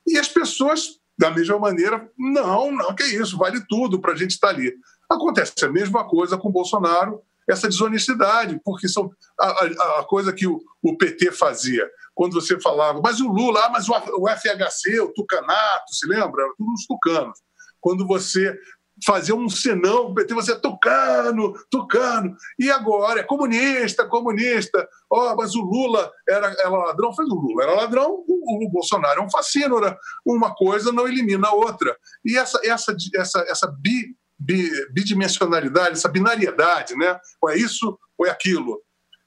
[0.05, 4.31] E as pessoas Da mesma maneira, não, não, que isso, vale tudo para a gente
[4.31, 4.71] estar tá ali.
[5.09, 10.33] Acontece a mesma coisa com o Bolsonaro, essa desonestidade, porque são a, a, a coisa
[10.33, 11.89] que o, o, PT fazia.
[12.13, 16.43] Quando você falava, mas o Lula, ah, mas o, o FHC, o Tucanato, se lembra?
[16.57, 17.39] Tudo os tucanos.
[17.79, 18.57] Quando você
[19.05, 25.35] fazia um senão, o PT você é tucano, tucano, e agora é comunista, comunista, oh,
[25.35, 29.23] mas o Lula era, era ladrão, fez o Lula era ladrão, o, o Bolsonaro é
[29.23, 31.95] um fascínora, uma coisa não elimina a outra.
[32.25, 37.19] E essa, essa, essa, essa bi bidimensionalidade, essa binariedade, né?
[37.41, 38.81] Ou é isso ou é aquilo.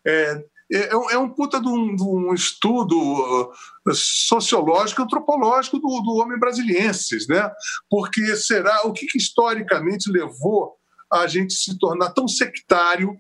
[0.07, 0.43] É,
[0.73, 3.53] é, é um puta de um, de um, estudo uh,
[3.93, 7.51] sociológico, antropológico do, do homem brasilienses, né?
[7.89, 10.77] Porque será o que, que historicamente levou
[11.13, 13.17] a gente se tornar tão sectário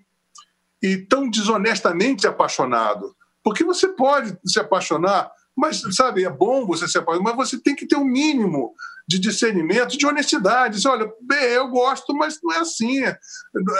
[0.80, 3.14] e tão desonestamente apaixonado?
[3.42, 7.76] Porque você pode se apaixonar, mas sabe, é bom você se apaixonar, mas você tem
[7.76, 8.74] que ter um mínimo
[9.06, 10.76] de discernimento, de honestidade.
[10.76, 13.02] Dizer, olha, bem, eu gosto, mas não é assim.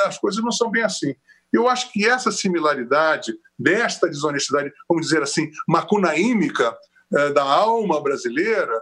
[0.05, 1.15] As coisas não são bem assim.
[1.51, 6.77] Eu acho que essa similaridade desta desonestidade, vamos dizer assim, macunaímica
[7.13, 8.73] eh, da alma brasileira,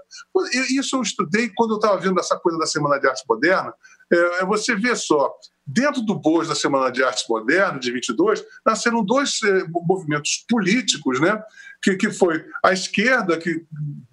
[0.70, 3.72] isso eu estudei quando eu estava vendo essa coisa da Semana de Arte Moderna.
[4.12, 5.32] É, você vê só,
[5.66, 11.20] dentro do bojo da Semana de Arte Moderna, de 22, nasceram dois eh, movimentos políticos,
[11.20, 11.42] né?
[11.82, 13.64] que, que foi a esquerda, que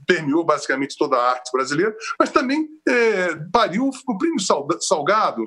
[0.06, 4.38] permeou basicamente toda a arte brasileira, mas também é, pariu o primo
[4.82, 5.44] Salgado.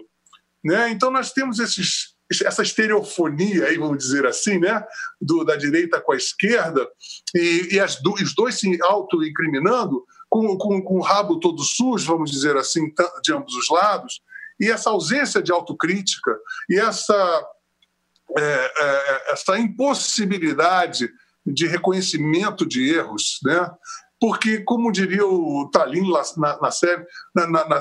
[0.64, 0.90] Né?
[0.90, 4.82] Então, nós temos esses, essa estereofonia, aí, vamos dizer assim, né?
[5.20, 6.86] Do, da direita com a esquerda,
[7.34, 12.06] e, e as do, os dois se auto-incriminando, com, com, com o rabo todo sujo,
[12.06, 14.20] vamos dizer assim, de ambos os lados,
[14.60, 16.36] e essa ausência de autocrítica,
[16.68, 17.46] e essa,
[18.36, 21.10] é, é, essa impossibilidade
[21.46, 23.70] de reconhecimento de erros, né?
[24.20, 27.80] Porque, como diria o Talim na, na série, na, na, na,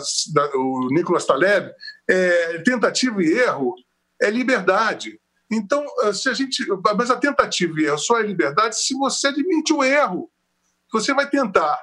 [0.54, 1.72] o Nicolas Taleb,
[2.08, 3.74] é, tentativa e erro
[4.22, 5.20] é liberdade.
[5.52, 6.66] Então, eh, se a gente,
[6.98, 10.30] mas a tentativa e erro só é liberdade se você admite o erro.
[10.92, 11.80] Você vai tentar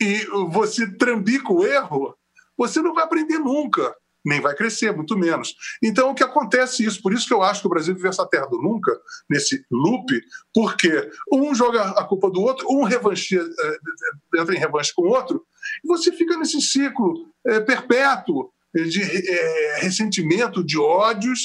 [0.00, 2.16] e você trambica o erro,
[2.56, 5.54] você não vai aprender nunca nem vai crescer, muito menos.
[5.82, 7.00] Então, o que acontece isso?
[7.00, 8.92] Por isso que eu acho que o Brasil vive essa terra do nunca,
[9.28, 10.20] nesse loop,
[10.52, 15.10] porque um joga a culpa do outro, um revanchia, eh, entra em revanche com o
[15.10, 15.44] outro,
[15.84, 17.14] e você fica nesse ciclo
[17.46, 21.40] é, perpétuo de é, ressentimento, de ódios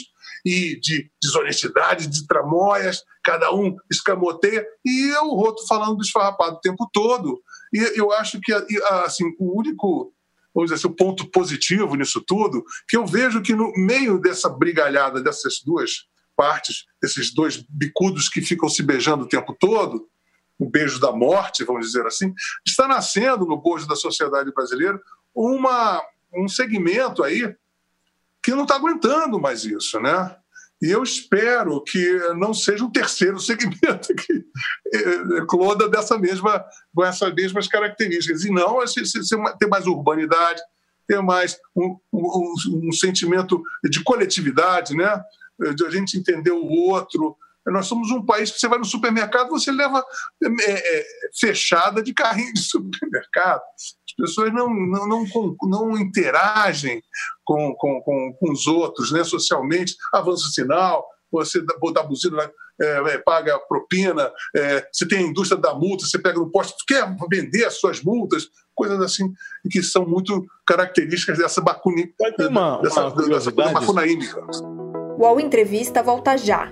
[0.46, 6.62] e de desonestidade, de tramóias, cada um escamoteia, e o outro falando do esfarrapado o
[6.62, 7.42] tempo todo.
[7.74, 8.54] E eu acho que
[9.04, 10.14] assim, o único
[10.56, 14.50] vamos dizer assim, o ponto positivo nisso tudo, que eu vejo que no meio dessa
[14.50, 20.08] brigalhada dessas duas partes, esses dois bicudos que ficam se beijando o tempo todo,
[20.58, 22.34] o beijo da morte, vamos dizer assim,
[22.65, 25.00] está nascendo no bojo da sociedade brasileira
[25.34, 26.02] uma,
[26.34, 27.54] um segmento aí
[28.41, 30.38] que não está aguentando mais isso, né?
[30.82, 34.46] E eu espero que não seja um terceiro segmento que
[35.38, 38.44] ecloda dessa mesma, com essas mesmas características.
[38.44, 38.80] E não
[39.58, 40.62] ter mais urbanidade,
[41.08, 42.54] ter mais um, um,
[42.88, 45.24] um, sentimento de coletividade, né?
[45.76, 47.38] de a gente entender o outro.
[47.67, 50.04] Nós somos um país que você vai no supermercado, você leva
[50.43, 51.06] é, é,
[51.39, 53.62] fechada de carrinho de supermercado
[54.17, 57.01] pessoas não, não, não, não interagem
[57.43, 59.95] com, com, com, com os outros, né, socialmente.
[60.13, 61.62] Avanço sinal, você
[61.93, 62.49] dá buzina,
[62.82, 66.75] é, é, paga propina, é, você tem a indústria da multa, você pega no posto,
[66.88, 69.32] quer vender as suas multas, coisas assim
[69.69, 72.13] que são muito características dessa bacuni,
[72.49, 74.41] uma, dessa, uma dessa coisa macunaímica.
[75.17, 76.71] O UOL Entrevista volta já.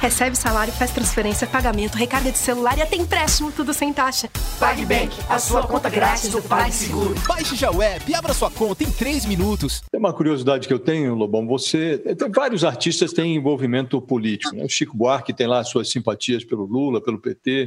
[0.00, 4.30] Recebe salário, faz transferência, pagamento, recarga de celular e até empréstimo, tudo sem taxa.
[4.58, 7.14] PagBank, a sua conta grátis do PagSeguro.
[7.28, 9.82] Baixe já o app e abra sua conta em 3 minutos.
[9.92, 11.46] Tem uma curiosidade que eu tenho, Lobão.
[11.46, 11.98] Você.
[11.98, 14.56] Tem, vários artistas têm envolvimento político.
[14.56, 14.64] Né?
[14.64, 17.66] O Chico Buarque tem lá suas simpatias pelo Lula, pelo PT.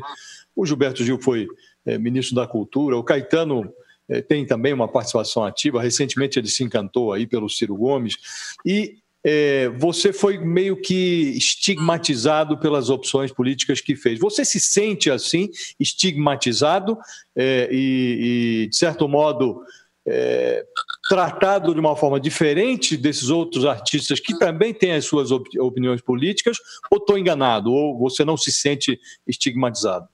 [0.56, 1.48] O Gilberto Gil foi
[1.86, 2.98] é, ministro da Cultura.
[2.98, 3.72] O Caetano
[4.10, 5.84] é, tem também uma participação ativa.
[5.84, 8.18] Recentemente ele se encantou aí pelo Ciro Gomes.
[8.66, 14.20] E é, você foi meio que estigmatizado pelas opções políticas que fez.
[14.20, 15.50] Você se sente assim,
[15.80, 16.98] estigmatizado
[17.36, 19.62] é, e, e, de certo modo,
[20.06, 20.66] é,
[21.08, 26.58] tratado de uma forma diferente desses outros artistas que também têm as suas opiniões políticas,
[26.92, 30.08] ou estou enganado, ou você não se sente estigmatizado?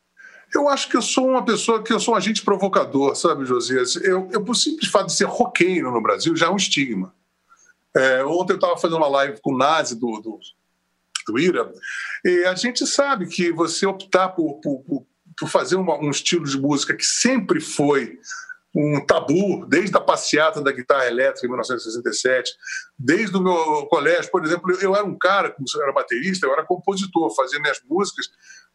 [0.54, 3.96] Eu acho que eu sou uma pessoa que eu sou um agente provocador, sabe, Josias?
[3.98, 7.14] Eu, eu por simples fato de ser roqueiro no Brasil, já é um estigma.
[7.96, 10.40] É, ontem eu estava fazendo uma live com o Nazi do, do,
[11.28, 11.72] do, Ira,
[12.24, 15.06] e a gente sabe que você optar por, por,
[15.38, 18.20] por fazer uma, um estilo de música que sempre foi
[18.76, 22.52] um tabu, desde a passeata da guitarra elétrica em 1967,
[22.98, 26.54] desde o meu colégio, por exemplo, eu era um cara, como eu era baterista, eu
[26.54, 28.30] era compositor, fazia minhas músicas,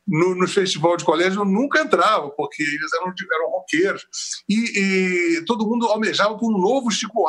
[0.06, 4.06] no, no festival de colégio eu nunca entrava, porque eles eram, eram roqueiros.
[4.48, 7.26] E, e todo mundo almejava por um novo Chico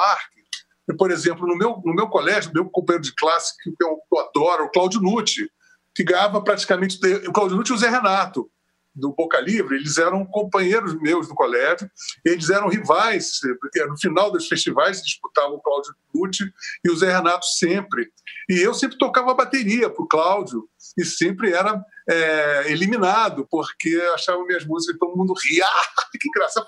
[0.87, 0.97] Buarque.
[0.97, 4.65] Por exemplo, no meu, no meu colégio, meu companheiro de classe, que eu, eu adoro,
[4.65, 5.49] o Cláudio Nucci,
[5.93, 6.99] que ganhava praticamente.
[7.27, 8.49] O Cláudio Nucci e o Zé Renato
[8.95, 11.89] do Boca Livre, eles eram companheiros meus do colégio,
[12.23, 16.51] eles eram rivais, porque no final dos festivais disputavam o Cláudio Nucci
[16.83, 18.09] e o Zé Renato sempre.
[18.49, 20.67] E eu sempre tocava bateria para o Cláudio
[20.97, 25.65] e sempre era é, eliminado, porque achava minhas músicas e todo mundo ria.
[26.17, 26.65] Que engraçado.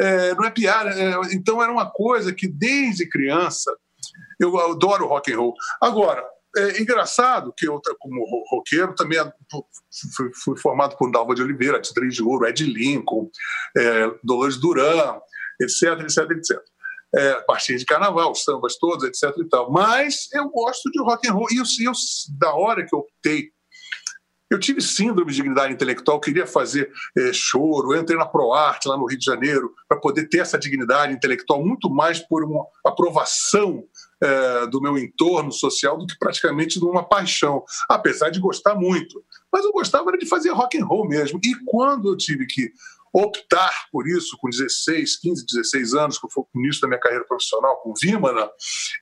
[0.00, 0.90] É, não é piada.
[0.90, 3.72] É, então era uma coisa que desde criança
[4.40, 5.54] eu adoro rock and roll.
[5.80, 6.24] Agora,
[6.56, 9.18] é engraçado que eu, como roqueiro, também
[10.14, 13.30] fui, fui formado por Dalva de Oliveira, Titrês de Ouro, Ed Lincoln,
[13.76, 15.18] é, Dolores Duran,
[15.60, 16.60] etc, etc, etc.
[17.14, 19.70] É, partir de carnaval, sambas todos, etc e tal.
[19.70, 21.46] Mas eu gosto de rock and roll.
[21.50, 21.92] E eu, eu,
[22.38, 23.52] da hora que eu optei
[24.52, 28.98] eu tive síndrome de dignidade intelectual, queria fazer é, choro, eu entrei na ProArte lá
[28.98, 33.82] no Rio de Janeiro para poder ter essa dignidade intelectual, muito mais por uma aprovação
[34.22, 39.22] é, do meu entorno social do que praticamente de uma paixão, apesar de gostar muito.
[39.52, 41.40] Mas eu gostava de fazer rock and roll mesmo.
[41.42, 42.72] E quando eu tive que
[43.12, 47.26] optar por isso com 16, 15, 16 anos, que foi o início da minha carreira
[47.26, 48.48] profissional com Vimana,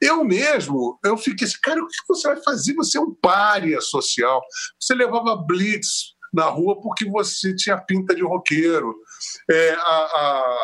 [0.02, 2.74] eu mesmo, eu fiquei assim, cara, o que você vai fazer?
[2.74, 4.42] Você é um pária social.
[4.80, 8.94] Você levava blitz na rua porque você tinha pinta de roqueiro.
[9.50, 10.58] É, a, a,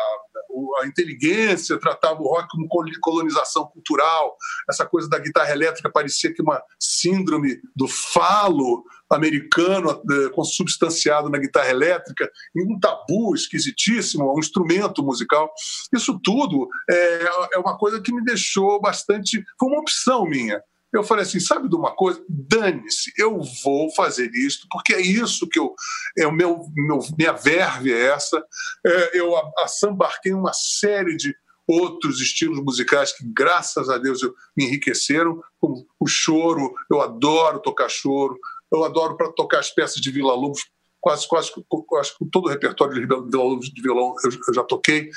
[0.81, 2.67] a, inteligência tratava o rock como
[3.01, 4.35] colonização cultural.
[4.69, 11.37] Essa coisa da guitarra elétrica parecia que uma síndrome do falo americano é, consubstanciado na
[11.37, 15.49] guitarra elétrica, em um tabu esquisitíssimo, um instrumento musical.
[15.93, 19.43] Isso tudo é, é uma coisa que me deixou bastante.
[19.59, 20.61] Foi uma opção minha
[20.93, 22.23] eu falei assim, sabe de uma coisa?
[22.29, 25.75] Dane-se, eu vou fazer isto, porque é isso que eu.
[26.17, 28.41] É o meu, meu minha verve é essa.
[28.85, 31.35] É, eu assambarquei uma série de
[31.67, 37.59] outros estilos musicais que, graças a Deus, eu, me enriqueceram, como o choro, eu adoro
[37.59, 38.37] tocar choro,
[38.71, 40.61] eu adoro para tocar as peças de Vila Lobos,
[41.01, 41.51] quase, quase,
[41.85, 45.09] quase todo o repertório de Vila Lobos de violão eu, eu já toquei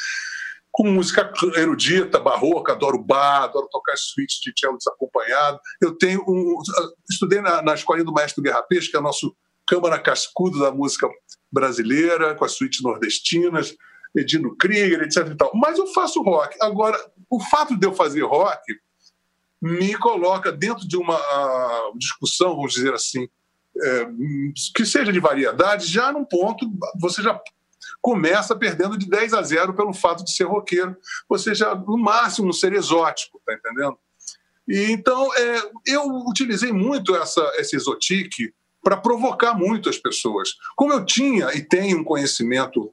[0.72, 5.58] com música erudita, barroca, adoro bar, adoro tocar suítes de cello desacompanhado.
[5.80, 6.58] Eu tenho um,
[7.10, 9.34] estudei na, na escolinha do Maestro Guerra Peixe, que é nosso
[9.66, 11.08] câmara cascudo da música
[11.50, 13.74] brasileira, com as suítes nordestinas,
[14.16, 15.28] Edino Krieger, etc.
[15.28, 15.50] E tal.
[15.54, 16.56] Mas eu faço rock.
[16.60, 16.98] Agora,
[17.28, 18.62] o fato de eu fazer rock
[19.60, 23.28] me coloca dentro de uma uh, discussão, vamos dizer assim,
[23.82, 24.06] é,
[24.74, 26.66] que seja de variedade, já num ponto,
[26.98, 27.40] você já
[28.00, 30.96] começa perdendo de 10 a 0 pelo fato de ser roqueiro,
[31.28, 33.98] ou seja, no máximo ser exótico, tá entendendo?
[34.68, 40.50] E, então, é, eu utilizei muito essa, esse exotique para provocar muito as pessoas.
[40.76, 42.92] Como eu tinha e tenho um conhecimento,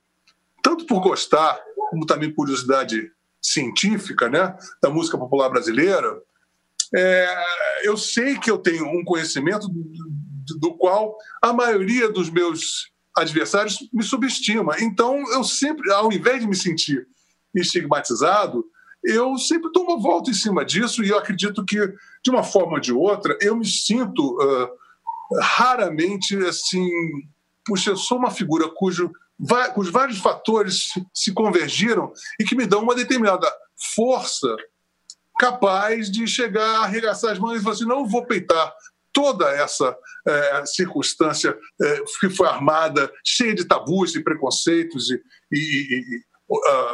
[0.62, 6.22] tanto por gostar, como também curiosidade científica, né, da música popular brasileira,
[6.96, 7.44] é,
[7.84, 9.68] eu sei que eu tenho um conhecimento
[10.60, 14.76] do qual a maioria dos meus adversários me subestima.
[14.80, 17.08] Então, eu sempre, ao invés de me sentir
[17.56, 18.64] estigmatizado,
[19.04, 21.78] eu sempre dou uma volta em cima disso e eu acredito que,
[22.24, 24.70] de uma forma ou de outra, eu me sinto uh,
[25.42, 26.88] raramente assim.
[27.66, 29.12] Puxa, eu sou uma figura cujo,
[29.74, 33.48] cujos vários fatores se convergiram e que me dão uma determinada
[33.96, 34.56] força
[35.40, 38.74] capaz de chegar a arregaçar as mãos e falar assim: não vou peitar
[39.18, 39.98] toda essa
[40.28, 45.20] é, circunstância é, que foi armada, cheia de tabus e preconceitos e,
[45.52, 46.94] e, e uh, uh,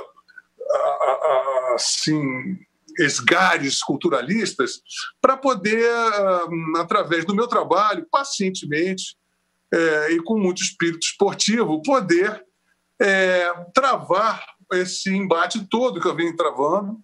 [1.71, 2.57] uh, assim
[2.97, 4.79] esgares culturalistas
[5.19, 5.89] para poder,
[6.77, 9.17] através do meu trabalho, pacientemente
[9.73, 12.45] é, e com muito espírito esportivo, poder
[13.01, 17.03] é, travar esse embate todo que eu venho travando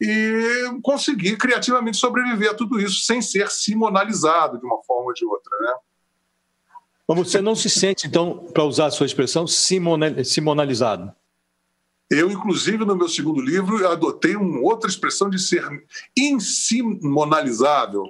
[0.00, 5.24] e conseguir criativamente sobreviver a tudo isso sem ser simonalizado de uma forma ou de
[5.24, 5.74] outra, né?
[7.08, 11.12] Mas você não se sente, então, para usar a sua expressão, simonalizado?
[12.10, 15.64] Eu, inclusive, no meu segundo livro, adotei uma outra expressão de ser
[16.16, 18.04] insimonalizável.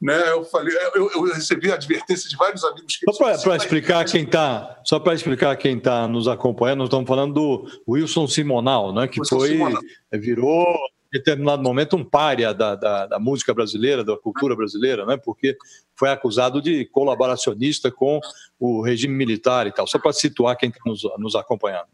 [0.00, 0.30] Né?
[0.30, 3.10] Eu falei, eu, eu recebi a advertência de vários amigos que.
[3.12, 7.34] Só para explicar quem está, só para explicar quem está nos acompanhando, nós estamos falando
[7.34, 9.08] do Wilson Simonal, né?
[9.08, 9.82] Que Wilson foi Simonal.
[10.12, 15.16] virou em determinado momento um párea da, da, da, música brasileira, da cultura brasileira, né?
[15.16, 15.56] Porque
[15.94, 18.20] foi acusado de colaboracionista com
[18.58, 19.86] o regime militar e tal.
[19.86, 21.88] Só para situar quem está nos, nos acompanhando.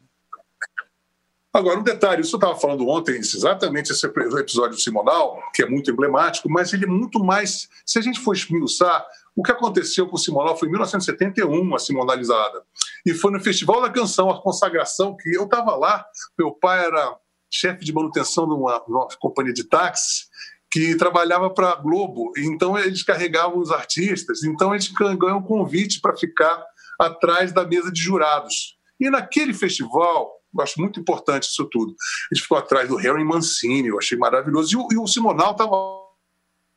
[1.54, 5.90] Agora, um detalhe, isso eu estava falando ontem, exatamente esse episódio Simonal, que é muito
[5.90, 7.68] emblemático, mas ele é muito mais.
[7.84, 9.06] Se a gente for esmiuçar,
[9.36, 12.62] o que aconteceu com o Simonal foi em 1971, a Simonalizada.
[13.04, 16.06] E foi no Festival da Canção, a consagração, que eu estava lá,
[16.38, 17.16] meu pai era
[17.52, 20.26] chefe de manutenção de uma, uma companhia de táxi,
[20.70, 26.00] que trabalhava para a Globo, então eles carregavam os artistas, então eles ganham um convite
[26.00, 26.64] para ficar
[26.98, 28.78] atrás da mesa de jurados.
[28.98, 31.94] E naquele festival, eu acho muito importante isso tudo.
[32.32, 34.72] Gente ficou atrás do Harry Mancini, eu achei maravilhoso.
[34.72, 36.02] E o, e o Simonal estava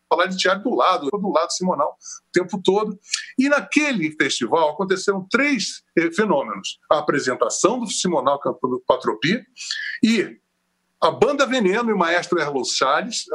[0.10, 1.98] falar de teatro do lado, do lado do Simonal
[2.28, 2.98] o tempo todo.
[3.38, 9.42] E naquele festival aconteceram três eh, fenômenos: a apresentação do Simonal cantando Patropi
[10.04, 10.38] e
[11.08, 13.26] a banda Veneno e o maestro Erlon Chaves,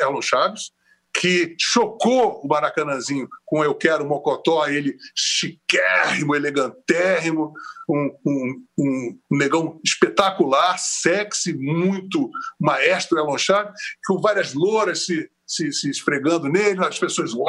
[0.00, 0.72] Erlon Chaves
[1.14, 7.54] que chocou o Maracanãzinho com Eu Quero Mocotó, ele chiquérrimo, elegantérrimo,
[7.88, 12.28] um, um, um negão espetacular, sexy, muito
[12.60, 17.48] maestro Elon Chaves, com várias louras se, se, se esfregando nele, as pessoas, uau,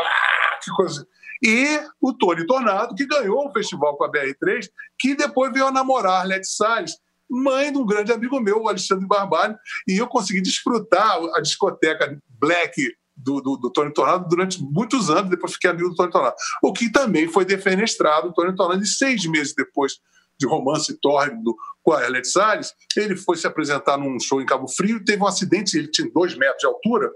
[0.63, 1.07] que coisa.
[1.43, 5.71] E o Tony Tornado, que ganhou o festival com a BR3, que depois veio a
[5.71, 6.97] namorar Arlete Salles,
[7.29, 9.57] mãe de um grande amigo meu, o Alexandre Barbalho,
[9.87, 15.29] e eu consegui desfrutar a discoteca Black do, do, do Tony Tornado durante muitos anos,
[15.29, 16.35] depois fiquei amigo do Tony Tornado.
[16.61, 19.93] O que também foi defenestrado, o Tony Tornado, e seis meses depois
[20.37, 24.67] de romance tórrido com a Arlete Salles, ele foi se apresentar num show em Cabo
[24.67, 27.09] Frio, teve um acidente, ele tinha dois metros de altura,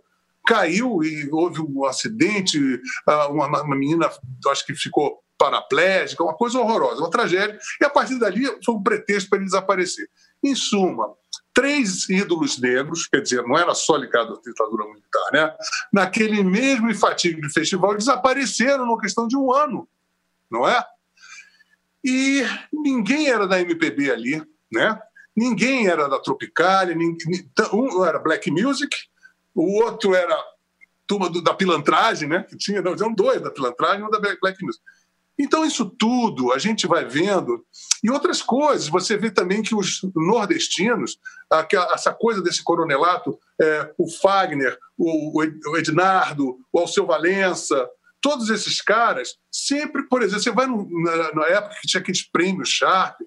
[0.47, 2.57] caiu e houve um acidente,
[3.05, 4.09] ah, uma, uma menina,
[4.47, 8.83] acho que ficou paraplégica, uma coisa horrorosa, uma tragédia, e a partir dali foi um
[8.83, 10.09] pretexto para ele desaparecer.
[10.43, 11.15] Em suma,
[11.53, 15.55] três ídolos negros, quer dizer, não era só ligado à ditadura militar, né?
[15.91, 19.87] naquele mesmo de festival, desapareceram numa questão de um ano,
[20.51, 20.83] não é?
[22.03, 24.99] E ninguém era da MPB ali, né?
[25.35, 26.95] Ninguém era da Tropicália,
[27.73, 28.95] um era Black Music,
[29.55, 30.37] o outro era
[31.07, 32.43] turma do, da pilantragem, né?
[32.43, 34.83] Que tinha, não, eram dois da pilantragem e um da Black Music.
[35.39, 37.65] Então, isso tudo a gente vai vendo.
[38.03, 41.17] E outras coisas, você vê também que os nordestinos,
[41.93, 45.41] essa coisa desse coronelato, é, o Fagner, o,
[45.77, 51.45] Ednardo, o Alceu Valença, todos esses caras, sempre, por exemplo, você vai no, na, na,
[51.47, 53.21] época que tinha aqueles prêmios Sharp,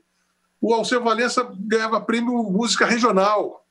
[0.61, 3.65] o Alceu Valença ganhava prêmio música regional.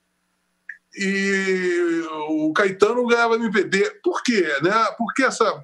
[0.94, 4.02] E o Caetano ganhava MPB.
[4.04, 4.46] Por quê?
[4.62, 4.74] Né?
[4.98, 5.64] Porque essa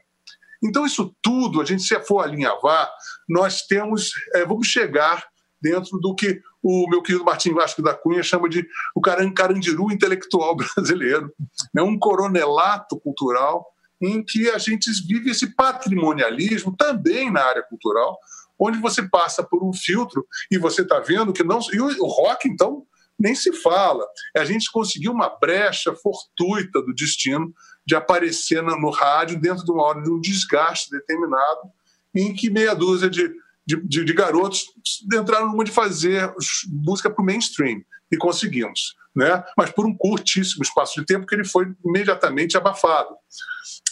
[0.64, 2.90] então, isso tudo, a gente, se for alinhavar,
[3.28, 5.24] nós temos, é, vamos chegar
[5.62, 10.56] dentro do que o meu querido Martim Vasco da Cunha chama de o carandiru intelectual
[10.76, 11.32] brasileiro,
[11.74, 11.82] né?
[11.82, 13.66] um coronelato cultural
[14.02, 18.18] em que a gente vive esse patrimonialismo também na área cultural,
[18.60, 21.60] onde você passa por um filtro e você está vendo que não.
[21.74, 22.86] E o rock, então,
[23.20, 24.06] nem se fala.
[24.36, 27.52] A gente conseguiu uma brecha fortuita do destino
[27.88, 31.72] de aparecer no rádio dentro de uma hora de um desgaste determinado,
[32.14, 33.32] em que meia dúzia de,
[33.66, 34.66] de, de, de garotos
[35.14, 36.30] entraram numa de fazer
[36.68, 37.82] música para o mainstream,
[38.12, 38.96] e conseguimos.
[39.16, 39.42] Né?
[39.58, 43.16] Mas por um curtíssimo espaço de tempo que ele foi imediatamente abafado.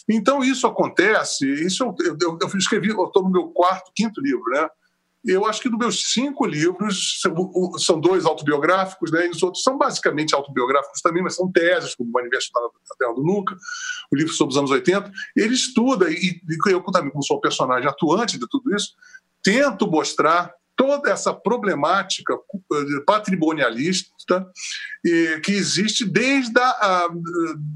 [0.09, 4.69] Então isso acontece, isso eu, eu, eu escrevi, estou no meu quarto, quinto livro, né?
[5.25, 7.19] Eu acho que dos meus cinco livros,
[7.79, 12.09] são dois autobiográficos, né, e os outros são basicamente autobiográficos também, mas são teses, como
[12.09, 13.55] o Manifesto da Terra do Nunca,
[14.11, 15.11] o livro sobre os anos 80.
[15.35, 18.93] Ele estuda, e eu também, como sou um personagem atuante de tudo isso,
[19.41, 24.45] tento mostrar toda essa problemática eh, patrimonialista
[25.43, 27.07] que existe desde a,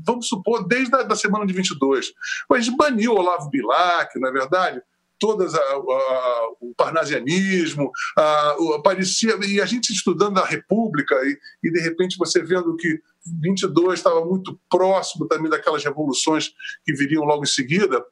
[0.06, 2.12] vamos supor, desde a da semana de 22.
[2.52, 4.82] A gente baniu Olavo Bilac, não é verdade?
[5.20, 11.72] Todas a, a, o parnasianismo, a, aparecia e a gente estudando a República e, e,
[11.72, 13.00] de repente você vendo que
[13.42, 16.52] 22 estava muito próximo também daquelas revoluções
[16.86, 18.04] que viriam logo em seguida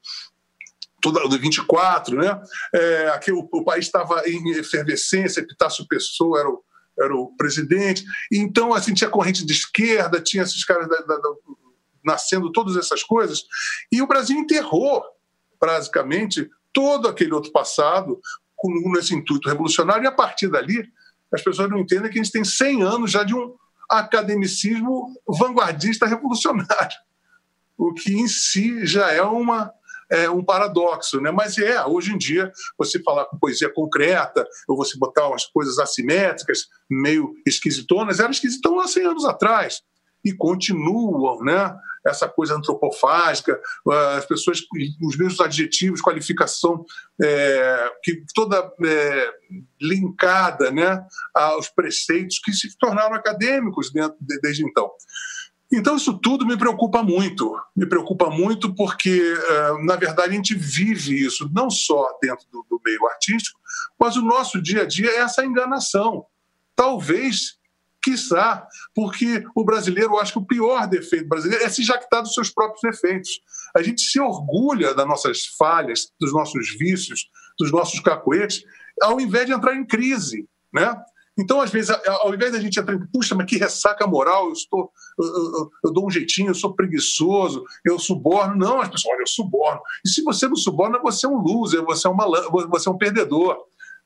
[1.02, 2.42] toda do 24, né?
[2.74, 6.64] É, aqui o, o país estava em efervescência, Epitácio Pessoa era o,
[7.00, 11.22] era o presidente, então assim tinha corrente de esquerda, tinha esses caras da, da,
[12.04, 13.44] nascendo todas essas coisas,
[13.92, 15.04] e o Brasil enterrou,
[15.60, 18.22] basicamente, todo aquele outro passado
[18.56, 20.88] com, nesse intuito revolucionário, e a partir dali,
[21.34, 23.56] as pessoas não entendem que a gente tem 100 anos já de um
[23.90, 26.96] academicismo vanguardista revolucionário,
[27.76, 29.74] o que em si já é uma
[30.10, 31.32] é um paradoxo, né?
[31.32, 35.80] Mas é, hoje em dia, você falar com poesia concreta, ou você botar umas coisas
[35.80, 39.82] assimétricas, meio esquisitonas, era esquisitão há 100 anos atrás.
[40.28, 41.76] E continuam, né?
[42.06, 43.60] Essa coisa antropofágica,
[44.16, 44.60] as pessoas,
[45.02, 46.86] os mesmos adjetivos, qualificação,
[47.22, 49.34] é, que toda é,
[49.82, 54.90] linkada né, aos preceitos que se tornaram acadêmicos dentro, desde então.
[55.72, 57.54] Então, isso tudo me preocupa muito.
[57.76, 59.20] Me preocupa muito porque,
[59.50, 63.60] eh, na verdade, a gente vive isso não só dentro do, meio artístico,
[64.00, 66.26] mas o nosso dia a dia é essa enganação.
[66.74, 67.57] Talvez,
[68.08, 72.34] quiçá, porque o brasileiro, eu acho que o pior defeito brasileiro é se jactar dos
[72.34, 73.42] seus próprios defeitos.
[73.76, 77.30] A gente se orgulha das nossas falhas, dos nossos vícios,
[77.60, 78.64] dos nossos cacoetes,
[79.02, 80.48] ao invés de entrar em crise.
[80.74, 80.96] Né?
[81.38, 84.90] Então, às vezes, ao invés da gente entrar, puxa, mas que ressaca moral, eu estou,
[85.20, 88.56] eu, eu, eu, dou um jeitinho, eu sou preguiçoso, eu suborno.
[88.56, 89.82] Não, as pessoas, olha, eu suborno.
[90.06, 92.26] E se você não suborna, você é um loser, você é, uma,
[92.70, 93.58] você é um perdedor,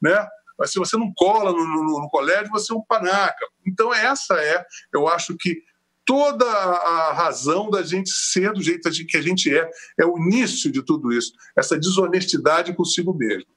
[0.01, 0.27] né?
[0.61, 3.47] Mas se você não cola no, no, no colégio, você é um panaca.
[3.65, 5.57] Então, essa é, eu acho que
[6.05, 9.67] toda a razão da gente ser do jeito que a gente é,
[9.99, 13.49] é o início de tudo isso, essa desonestidade consigo mesmo.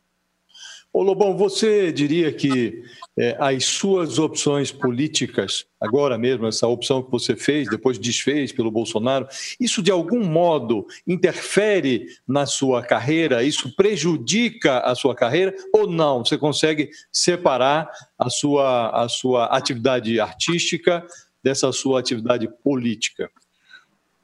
[0.95, 2.85] Ô Lobão, você diria que
[3.19, 8.71] é, as suas opções políticas, agora mesmo, essa opção que você fez, depois desfez pelo
[8.71, 9.27] Bolsonaro,
[9.59, 13.43] isso de algum modo interfere na sua carreira?
[13.43, 16.25] Isso prejudica a sua carreira ou não?
[16.25, 21.05] Você consegue separar a sua, a sua atividade artística
[21.43, 23.29] dessa sua atividade política?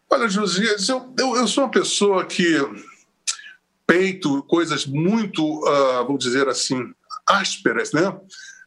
[0.09, 2.45] Olha, Josias, eu, eu, eu sou uma pessoa que
[3.91, 6.81] peito coisas muito, uh, vamos dizer assim,
[7.29, 8.17] ásperas, né?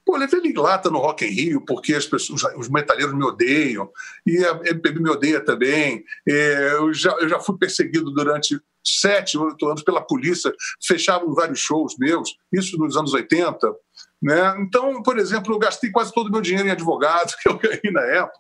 [0.06, 3.90] Pô, levei lata no Rock in Rio porque as pessoas, os metaleiros me odeiam
[4.28, 6.04] e a MPB me odeia também.
[6.28, 10.54] É, eu, já, eu já fui perseguido durante sete, oito anos pela polícia,
[10.86, 13.74] fechavam vários shows meus, isso nos anos 80.
[14.22, 14.56] Né?
[14.60, 17.94] Então, por exemplo, eu gastei quase todo o meu dinheiro em advogado que eu ganhei
[17.94, 18.40] na época.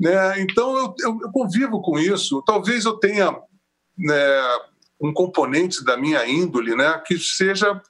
[0.00, 0.40] Né?
[0.40, 2.42] Então, eu, eu, eu convivo com isso.
[2.44, 3.32] Talvez eu tenha
[3.96, 4.42] né,
[5.00, 7.80] um componente da minha índole né, que seja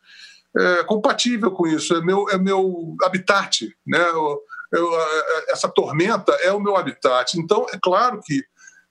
[0.56, 3.74] é, compatível com isso, é meu, é meu habitat.
[3.86, 4.00] Né?
[4.00, 4.40] Eu,
[4.72, 7.38] eu, é, essa tormenta é o meu habitat.
[7.38, 8.42] Então, é claro que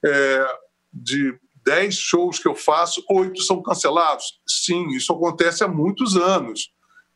[0.06, 0.48] é,
[0.92, 4.40] de dez shows que eu faço, oito são cancelados.
[4.48, 6.72] Sim, isso acontece há muitos anos.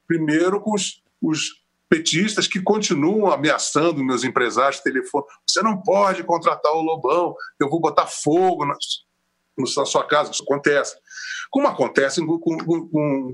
[0.08, 5.26] Primeiro com os, os petistas que continuam ameaçando meus empresários telefone.
[5.48, 8.66] Você não pode contratar o Lobão, eu vou botar fogo.
[8.66, 8.76] Na
[9.58, 10.96] na sua casa, isso acontece.
[11.50, 12.58] Como acontece com, com,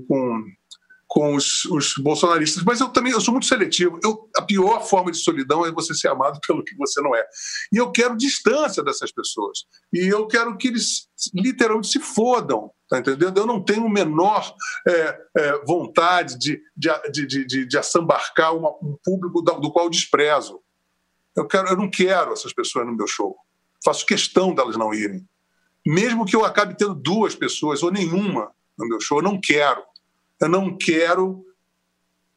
[0.06, 0.44] com,
[1.08, 2.62] com, os, os, bolsonaristas.
[2.62, 3.98] Mas eu também eu sou muito seletivo.
[4.04, 7.24] Eu, a pior forma de solidão é você ser amado pelo que você não é.
[7.72, 9.64] E eu quero distância dessas pessoas.
[9.92, 12.70] E eu quero que eles literalmente se fodam.
[12.88, 13.38] Tá entendendo?
[13.38, 14.54] Eu não tenho menor
[14.86, 19.86] é, é, vontade de, de, de, de, de assambarcar uma, um público do, do qual
[19.86, 20.60] eu desprezo.
[21.36, 23.36] Eu, quero, eu não quero essas pessoas no meu show.
[23.82, 25.26] Faço questão delas não irem
[25.86, 29.82] mesmo que eu acabe tendo duas pessoas ou nenhuma no meu show, eu não quero.
[30.40, 31.44] Eu não quero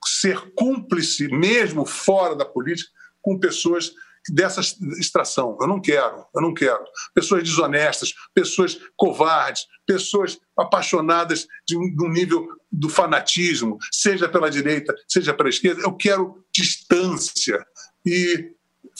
[0.05, 2.89] ser cúmplice, mesmo fora da política,
[3.21, 3.93] com pessoas
[4.29, 4.61] dessa
[4.99, 5.57] extração.
[5.59, 6.83] Eu não quero, eu não quero.
[7.13, 14.49] Pessoas desonestas, pessoas covardes, pessoas apaixonadas de um, de um nível do fanatismo, seja pela
[14.49, 15.81] direita, seja pela esquerda.
[15.81, 17.65] Eu quero distância
[18.05, 18.51] e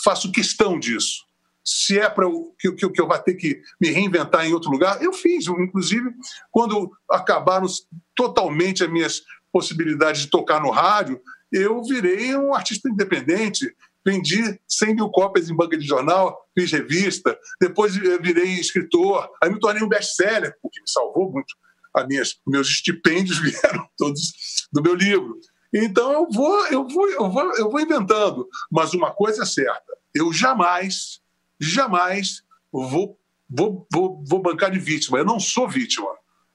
[0.04, 1.24] faço questão disso
[1.64, 2.28] se é para
[2.60, 5.48] que, que, que eu vá ter que me reinventar em outro lugar, eu fiz.
[5.48, 6.12] Inclusive,
[6.52, 7.66] quando acabaram
[8.14, 13.74] totalmente as minhas possibilidades de tocar no rádio, eu virei um artista independente.
[14.06, 19.60] Vendi 100 mil cópias em banca de jornal, fiz revista, depois virei escritor, aí me
[19.60, 21.56] tornei um best-seller, o que me salvou muito.
[21.96, 24.34] As minhas, meus estipêndios vieram todos
[24.74, 25.40] do meu livro.
[25.74, 28.48] Então eu vou, eu vou, eu vou, eu vou inventando.
[28.70, 31.23] Mas uma coisa é certa: eu jamais
[31.64, 33.18] jamais vou,
[33.50, 35.18] vou, vou, vou bancar de vítima.
[35.18, 36.10] Eu não sou vítima.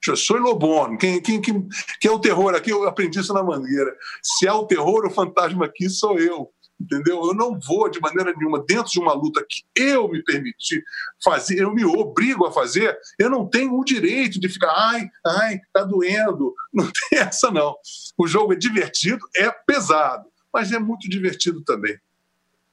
[0.07, 0.97] Eu sou Lobono.
[0.97, 1.69] Quem, quem, quem,
[2.01, 2.71] quem é o terror aqui?
[2.71, 3.95] Eu aprendi isso na Mangueira.
[4.23, 6.51] Se há o terror, o fantasma aqui sou eu.
[6.81, 7.25] Entendeu?
[7.25, 10.81] Eu não vou, de maneira nenhuma, dentro de uma luta que eu me permiti
[11.25, 15.61] fazer, eu me obrigo a fazer, eu não tenho o direito de ficar, ai, ai,
[15.73, 16.55] tá doendo.
[16.73, 17.75] Não tem essa, não.
[18.17, 21.99] O jogo é divertido, é pesado, mas é muito divertido também.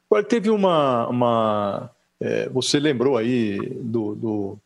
[0.08, 1.95] Agora, teve uma, uma
[2.26, 4.58] É, você lembrou aí do, do,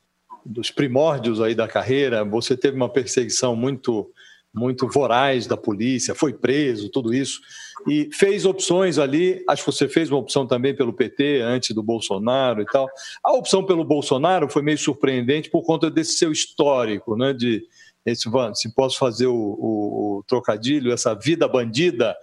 [0.45, 4.09] dos primórdios aí da carreira, você teve uma perseguição muito
[4.51, 7.39] muito voraz da polícia, foi preso, tudo isso,
[7.87, 9.43] e fez opções ali.
[9.47, 12.89] Acho que você fez uma opção também pelo PT antes do Bolsonaro e tal.
[13.23, 17.31] A opção pelo Bolsonaro foi meio surpreendente por conta desse seu histórico, né?
[17.31, 17.63] De
[18.03, 22.15] esse, se posso fazer o, o, o trocadilho, essa vida bandida,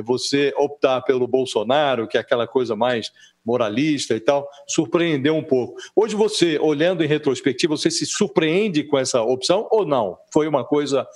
[0.00, 3.12] você optar pelo Bolsonaro, que é aquela coisa mais
[3.44, 5.76] moralista e tal, surpreendeu um pouco.
[5.94, 10.16] Hoje você, olhando em retrospectiva, você se surpreende com essa opção ou não?
[10.32, 11.06] Foi uma coisa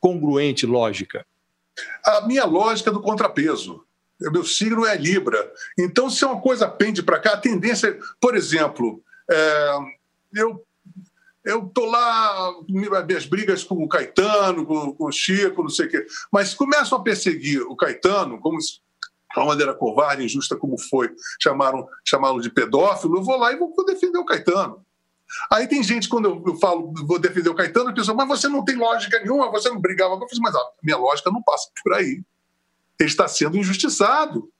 [0.00, 1.24] congruente, lógica?
[2.04, 3.84] A minha lógica é do contrapeso.
[4.20, 5.52] O meu signo é Libra.
[5.78, 7.98] Então, se uma coisa pende para cá, a tendência.
[8.20, 9.78] Por exemplo, é,
[10.34, 10.65] eu
[11.46, 15.88] eu tô lá, minhas brigas com o Caetano, com, com, o Chico, não sei o
[15.88, 16.06] quê.
[16.30, 18.80] Mas começam a perseguir o Caetano, como se, de
[19.38, 21.08] uma maneira covarde, injusta como foi,
[21.40, 24.84] chamaram, chamá-lo de pedófilo, eu vou lá e vou defender o Caetano.
[25.50, 28.48] Aí tem gente, quando eu, eu falo, vou defender o Caetano, a pessoa, mas você
[28.48, 30.14] não tem lógica nenhuma, você não brigava.
[30.14, 32.22] Eu fiz, mas a minha lógica não passa por aí.
[32.98, 34.50] Ele está sendo injustiçado.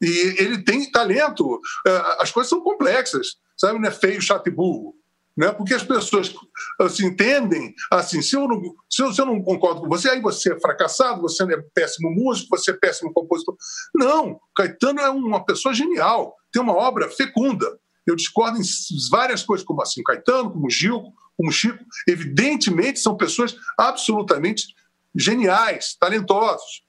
[0.00, 1.60] E ele tem talento.
[1.86, 3.78] É, as coisas são complexas, sabe?
[3.78, 4.94] Não é feio, chato e burro.
[5.36, 5.52] Né?
[5.52, 6.34] Porque as pessoas
[6.80, 10.20] assim, entendem assim: se eu, não, se, eu, se eu não concordo com você, aí
[10.20, 13.54] você é fracassado, você é péssimo músico, você é péssimo compositor.
[13.94, 17.78] Não, Caetano é uma pessoa genial, tem uma obra fecunda.
[18.06, 18.62] Eu discordo em
[19.10, 21.84] várias coisas, como assim, Caetano, como Gil, como Chico.
[22.08, 24.64] Evidentemente, são pessoas absolutamente
[25.14, 26.84] geniais, talentosos.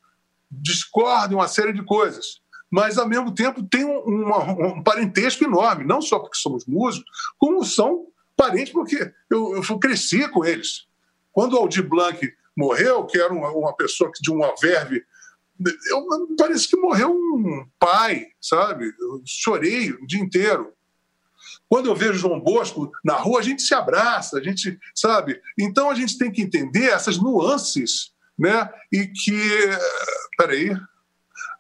[0.50, 2.40] Discordo em uma série de coisas.
[2.70, 8.06] Mas, ao mesmo tempo, tem um parentesco enorme, não só porque somos músicos, como são
[8.38, 10.88] parentes porque eu, eu cresci com eles.
[11.34, 12.18] Quando o Aldir Blanc
[12.56, 15.04] morreu, que era uma, uma pessoa de uma verve
[15.90, 18.94] eu, parece que morreu um pai, sabe?
[19.00, 20.74] Eu chorei o dia inteiro.
[21.68, 25.42] Quando eu vejo João Bosco na rua, a gente se abraça, a gente, sabe?
[25.60, 28.70] Então a gente tem que entender essas nuances, né?
[28.92, 29.52] E que.
[30.38, 30.70] Peraí.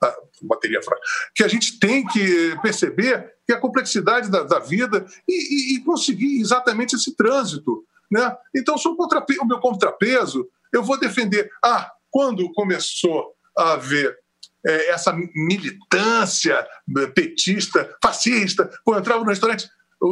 [0.03, 1.01] Ah, bateria fraca.
[1.35, 5.83] Que a gente tem que perceber que a complexidade da, da vida e, e, e,
[5.83, 7.85] conseguir exatamente esse trânsito.
[8.11, 8.35] Né?
[8.55, 11.49] Então, o meu contrapeso, eu vou defender.
[11.63, 14.17] Ah, quando começou a haver
[14.65, 16.67] é, essa militância
[17.15, 19.69] petista, fascista, quando eu entrava no restaurante,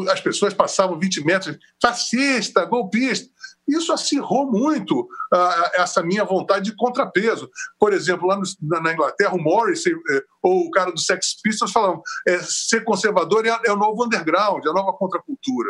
[0.10, 3.30] as pessoas passavam 20 metros, fascista, golpista.
[3.68, 7.50] Isso acirrou muito uh, essa minha vontade de contrapeso.
[7.80, 8.44] Por exemplo, lá no,
[8.82, 13.46] na Inglaterra, o Morris eh, ou o cara do Sex Pistols falavam é, ser conservador
[13.46, 15.70] é, é o novo underground, é a nova contracultura.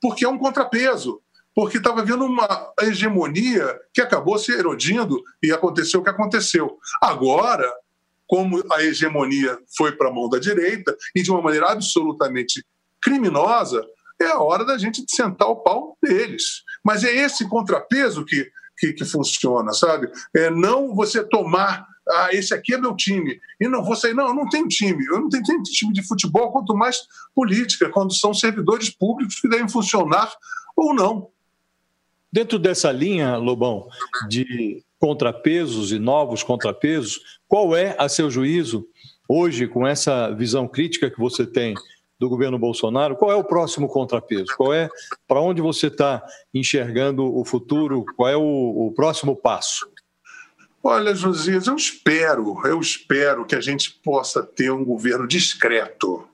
[0.00, 1.20] Porque é um contrapeso
[1.54, 6.78] porque estava havendo uma hegemonia que acabou se erodindo e aconteceu o que aconteceu.
[7.02, 7.70] Agora,
[8.26, 12.64] como a hegemonia foi para a mão da direita e de uma maneira absolutamente
[13.02, 13.84] criminosa,
[14.20, 16.62] é a hora da gente sentar o pau deles.
[16.84, 20.10] Mas é esse contrapeso que, que, que funciona, sabe?
[20.34, 23.40] É não você tomar ah, esse aqui é meu time.
[23.60, 25.04] E não vou sair, não, eu não tenho time.
[25.06, 26.98] Eu não tenho, tenho time de futebol, quanto mais
[27.34, 30.30] política, quando são servidores públicos que devem funcionar
[30.76, 31.28] ou não.
[32.32, 33.88] Dentro dessa linha, Lobão,
[34.28, 38.86] de contrapesos e novos contrapesos, qual é, a seu juízo,
[39.28, 41.74] hoje, com essa visão crítica que você tem
[42.20, 44.54] do governo Bolsonaro, qual é o próximo contrapeso?
[44.54, 44.90] Qual é
[45.26, 48.04] para onde você está enxergando o futuro?
[48.14, 48.42] Qual é o,
[48.88, 49.90] o próximo passo?
[50.84, 56.26] Olha, Josias, eu espero, eu espero que a gente possa ter um governo discreto,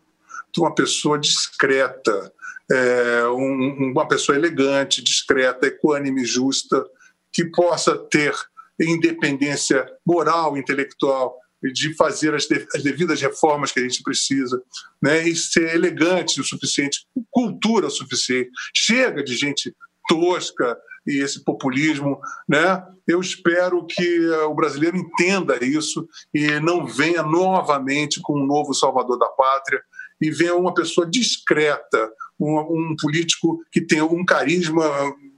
[0.59, 2.33] uma pessoa discreta,
[2.73, 6.85] é, um, uma pessoa elegante, discreta, equânime, justa,
[7.31, 8.35] que possa ter
[8.81, 14.63] independência moral, intelectual, de fazer as, as, devidas reformas que a gente precisa,
[15.01, 15.27] né?
[15.27, 18.51] e ser elegante o suficiente, cultura o suficiente.
[18.75, 19.75] Chega de gente
[20.09, 20.77] tosca
[21.07, 22.85] e esse populismo, né?
[23.07, 29.17] Eu espero que o brasileiro entenda isso e não venha novamente com um novo salvador
[29.17, 29.81] da pátria
[30.21, 34.85] e venha uma pessoa discreta, um, um político que tenha um carisma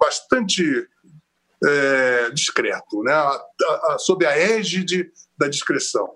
[0.01, 0.65] bastante
[1.65, 3.13] é, discreto, né?
[3.99, 6.09] Sob a égide da discrição.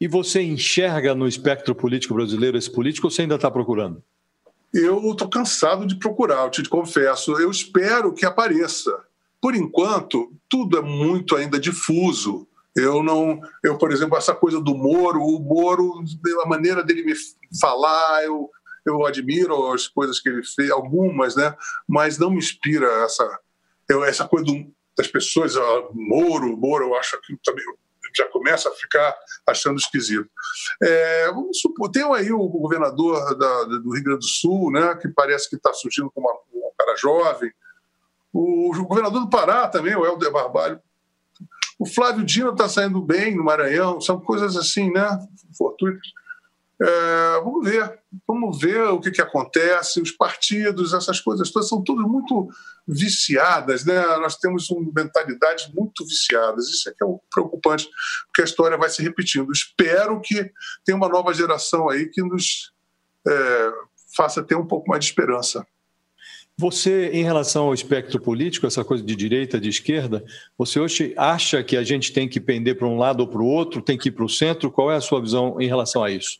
[0.00, 4.02] E você enxerga no espectro político brasileiro esse político ou você ainda está procurando?
[4.72, 7.32] Eu estou cansado de procurar, eu te confesso.
[7.40, 8.92] Eu espero que apareça.
[9.40, 12.46] Por enquanto, tudo é muito ainda difuso.
[12.74, 16.04] Eu não, eu por exemplo, essa coisa do Moro, o Moro,
[16.44, 17.14] a maneira dele me
[17.58, 18.50] falar, eu,
[18.84, 21.56] eu admiro as coisas que ele fez, algumas, né?
[21.88, 23.40] Mas não me inspira essa,
[23.88, 25.54] eu, essa coisa do, das pessoas,
[25.94, 27.64] Moro, Moro, eu acho que também
[28.16, 30.28] já começa a ficar achando esquisito.
[30.82, 35.08] É, vamos supor, tem aí o governador da, do Rio Grande do Sul, né, que
[35.08, 37.50] parece que está surgindo como um cara jovem.
[38.32, 40.80] O, o governador do Pará também, o Helder Barbalho.
[41.78, 45.06] O Flávio Dino está saindo bem no Maranhão, são coisas assim, né?
[45.56, 46.08] Fortuitas.
[46.80, 50.00] É, vamos ver, vamos ver o que, que acontece.
[50.00, 52.48] Os partidos, essas coisas todas são todas muito
[52.86, 53.98] viciadas, né?
[54.18, 56.68] Nós temos mentalidades muito viciadas.
[56.68, 57.88] Isso é que é preocupante,
[58.26, 59.50] porque a história vai se repetindo.
[59.50, 60.50] Espero que
[60.84, 62.72] tenha uma nova geração aí que nos
[63.26, 63.70] é,
[64.14, 65.66] faça ter um pouco mais de esperança.
[66.58, 70.24] Você, em relação ao espectro político, essa coisa de direita, de esquerda,
[70.56, 73.46] você hoje acha que a gente tem que pender para um lado ou para o
[73.46, 74.70] outro, tem que ir para o centro?
[74.70, 76.38] Qual é a sua visão em relação a isso?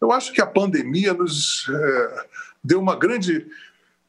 [0.00, 2.26] Eu acho que a pandemia nos é,
[2.62, 3.46] deu uma grande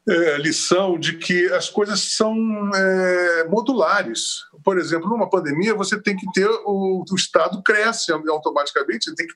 [0.08, 2.34] é, lição de que as coisas são
[2.74, 4.44] é, modulares.
[4.64, 9.34] Por exemplo, numa pandemia, você tem que ter o, o Estado cresce automaticamente, tem que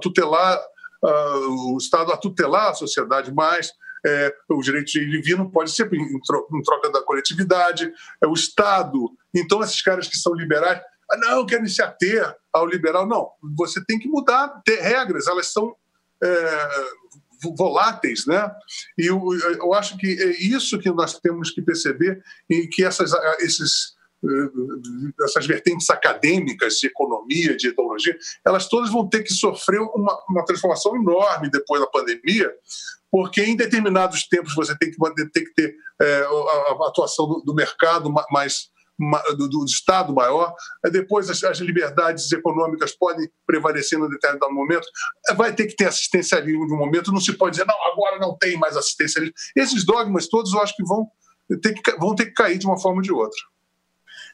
[0.00, 0.60] tutelar
[1.02, 3.72] uh, o Estado a tutelar a sociedade mais.
[4.04, 6.20] É, o direito de ir não pode ser em,
[6.64, 7.92] troca da coletividade,
[8.22, 9.10] é o Estado.
[9.34, 10.80] Então, esses caras que são liberais,
[11.10, 13.06] ah, não, querem se ater ao liberal.
[13.06, 15.76] Não, você tem que mudar, ter regras, elas são
[17.56, 18.50] voláteis, né?
[18.96, 19.20] E eu,
[19.58, 23.94] eu, acho que é isso que nós temos que perceber e que essas, esses,
[24.24, 28.16] é, essas vertentes acadêmicas de economia, de ideologia,
[28.46, 32.52] elas todas vão ter que sofrer uma, uma transformação enorme depois da pandemia,
[33.10, 37.40] porque em determinados tempos você tem que, tem que ter é, a, a, atuação do,
[37.40, 38.70] do mercado mais
[39.36, 40.54] do, do, Estado maior,
[40.90, 44.86] depois as, as, liberdades econômicas podem prevalecer no determinado momento,
[45.36, 48.56] vai ter que ter assistencialismo de momento, não se pode dizer, não, agora não tem
[48.58, 49.34] mais assistencialismo.
[49.56, 51.06] Esses dogmas todos eu acho que vão
[51.60, 53.38] ter que, vão ter que cair de uma forma ou de outra.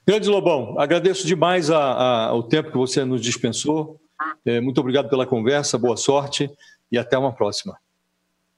[0.06, 4.00] Grande Lobão, agradeço demais a, a, o tempo que você nos dispensou.
[4.44, 6.50] É, muito obrigado pela conversa, boa sorte
[6.90, 7.76] e até uma próxima.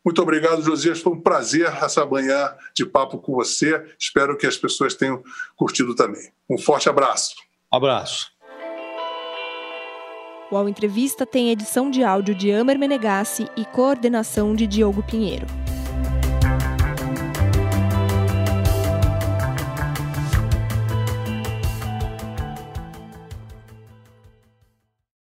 [0.04, 1.00] Muito obrigado, Josias.
[1.00, 3.82] Foi um prazer essa manhã de papo com você.
[3.98, 5.22] Espero que as pessoas tenham
[5.56, 6.30] curtido também.
[6.48, 7.34] Um forte abraço.
[7.70, 8.32] Abraço.
[10.50, 15.46] O Ao Entrevista tem edição de áudio de Amer Menegassi e coordenação de Diogo Pinheiro.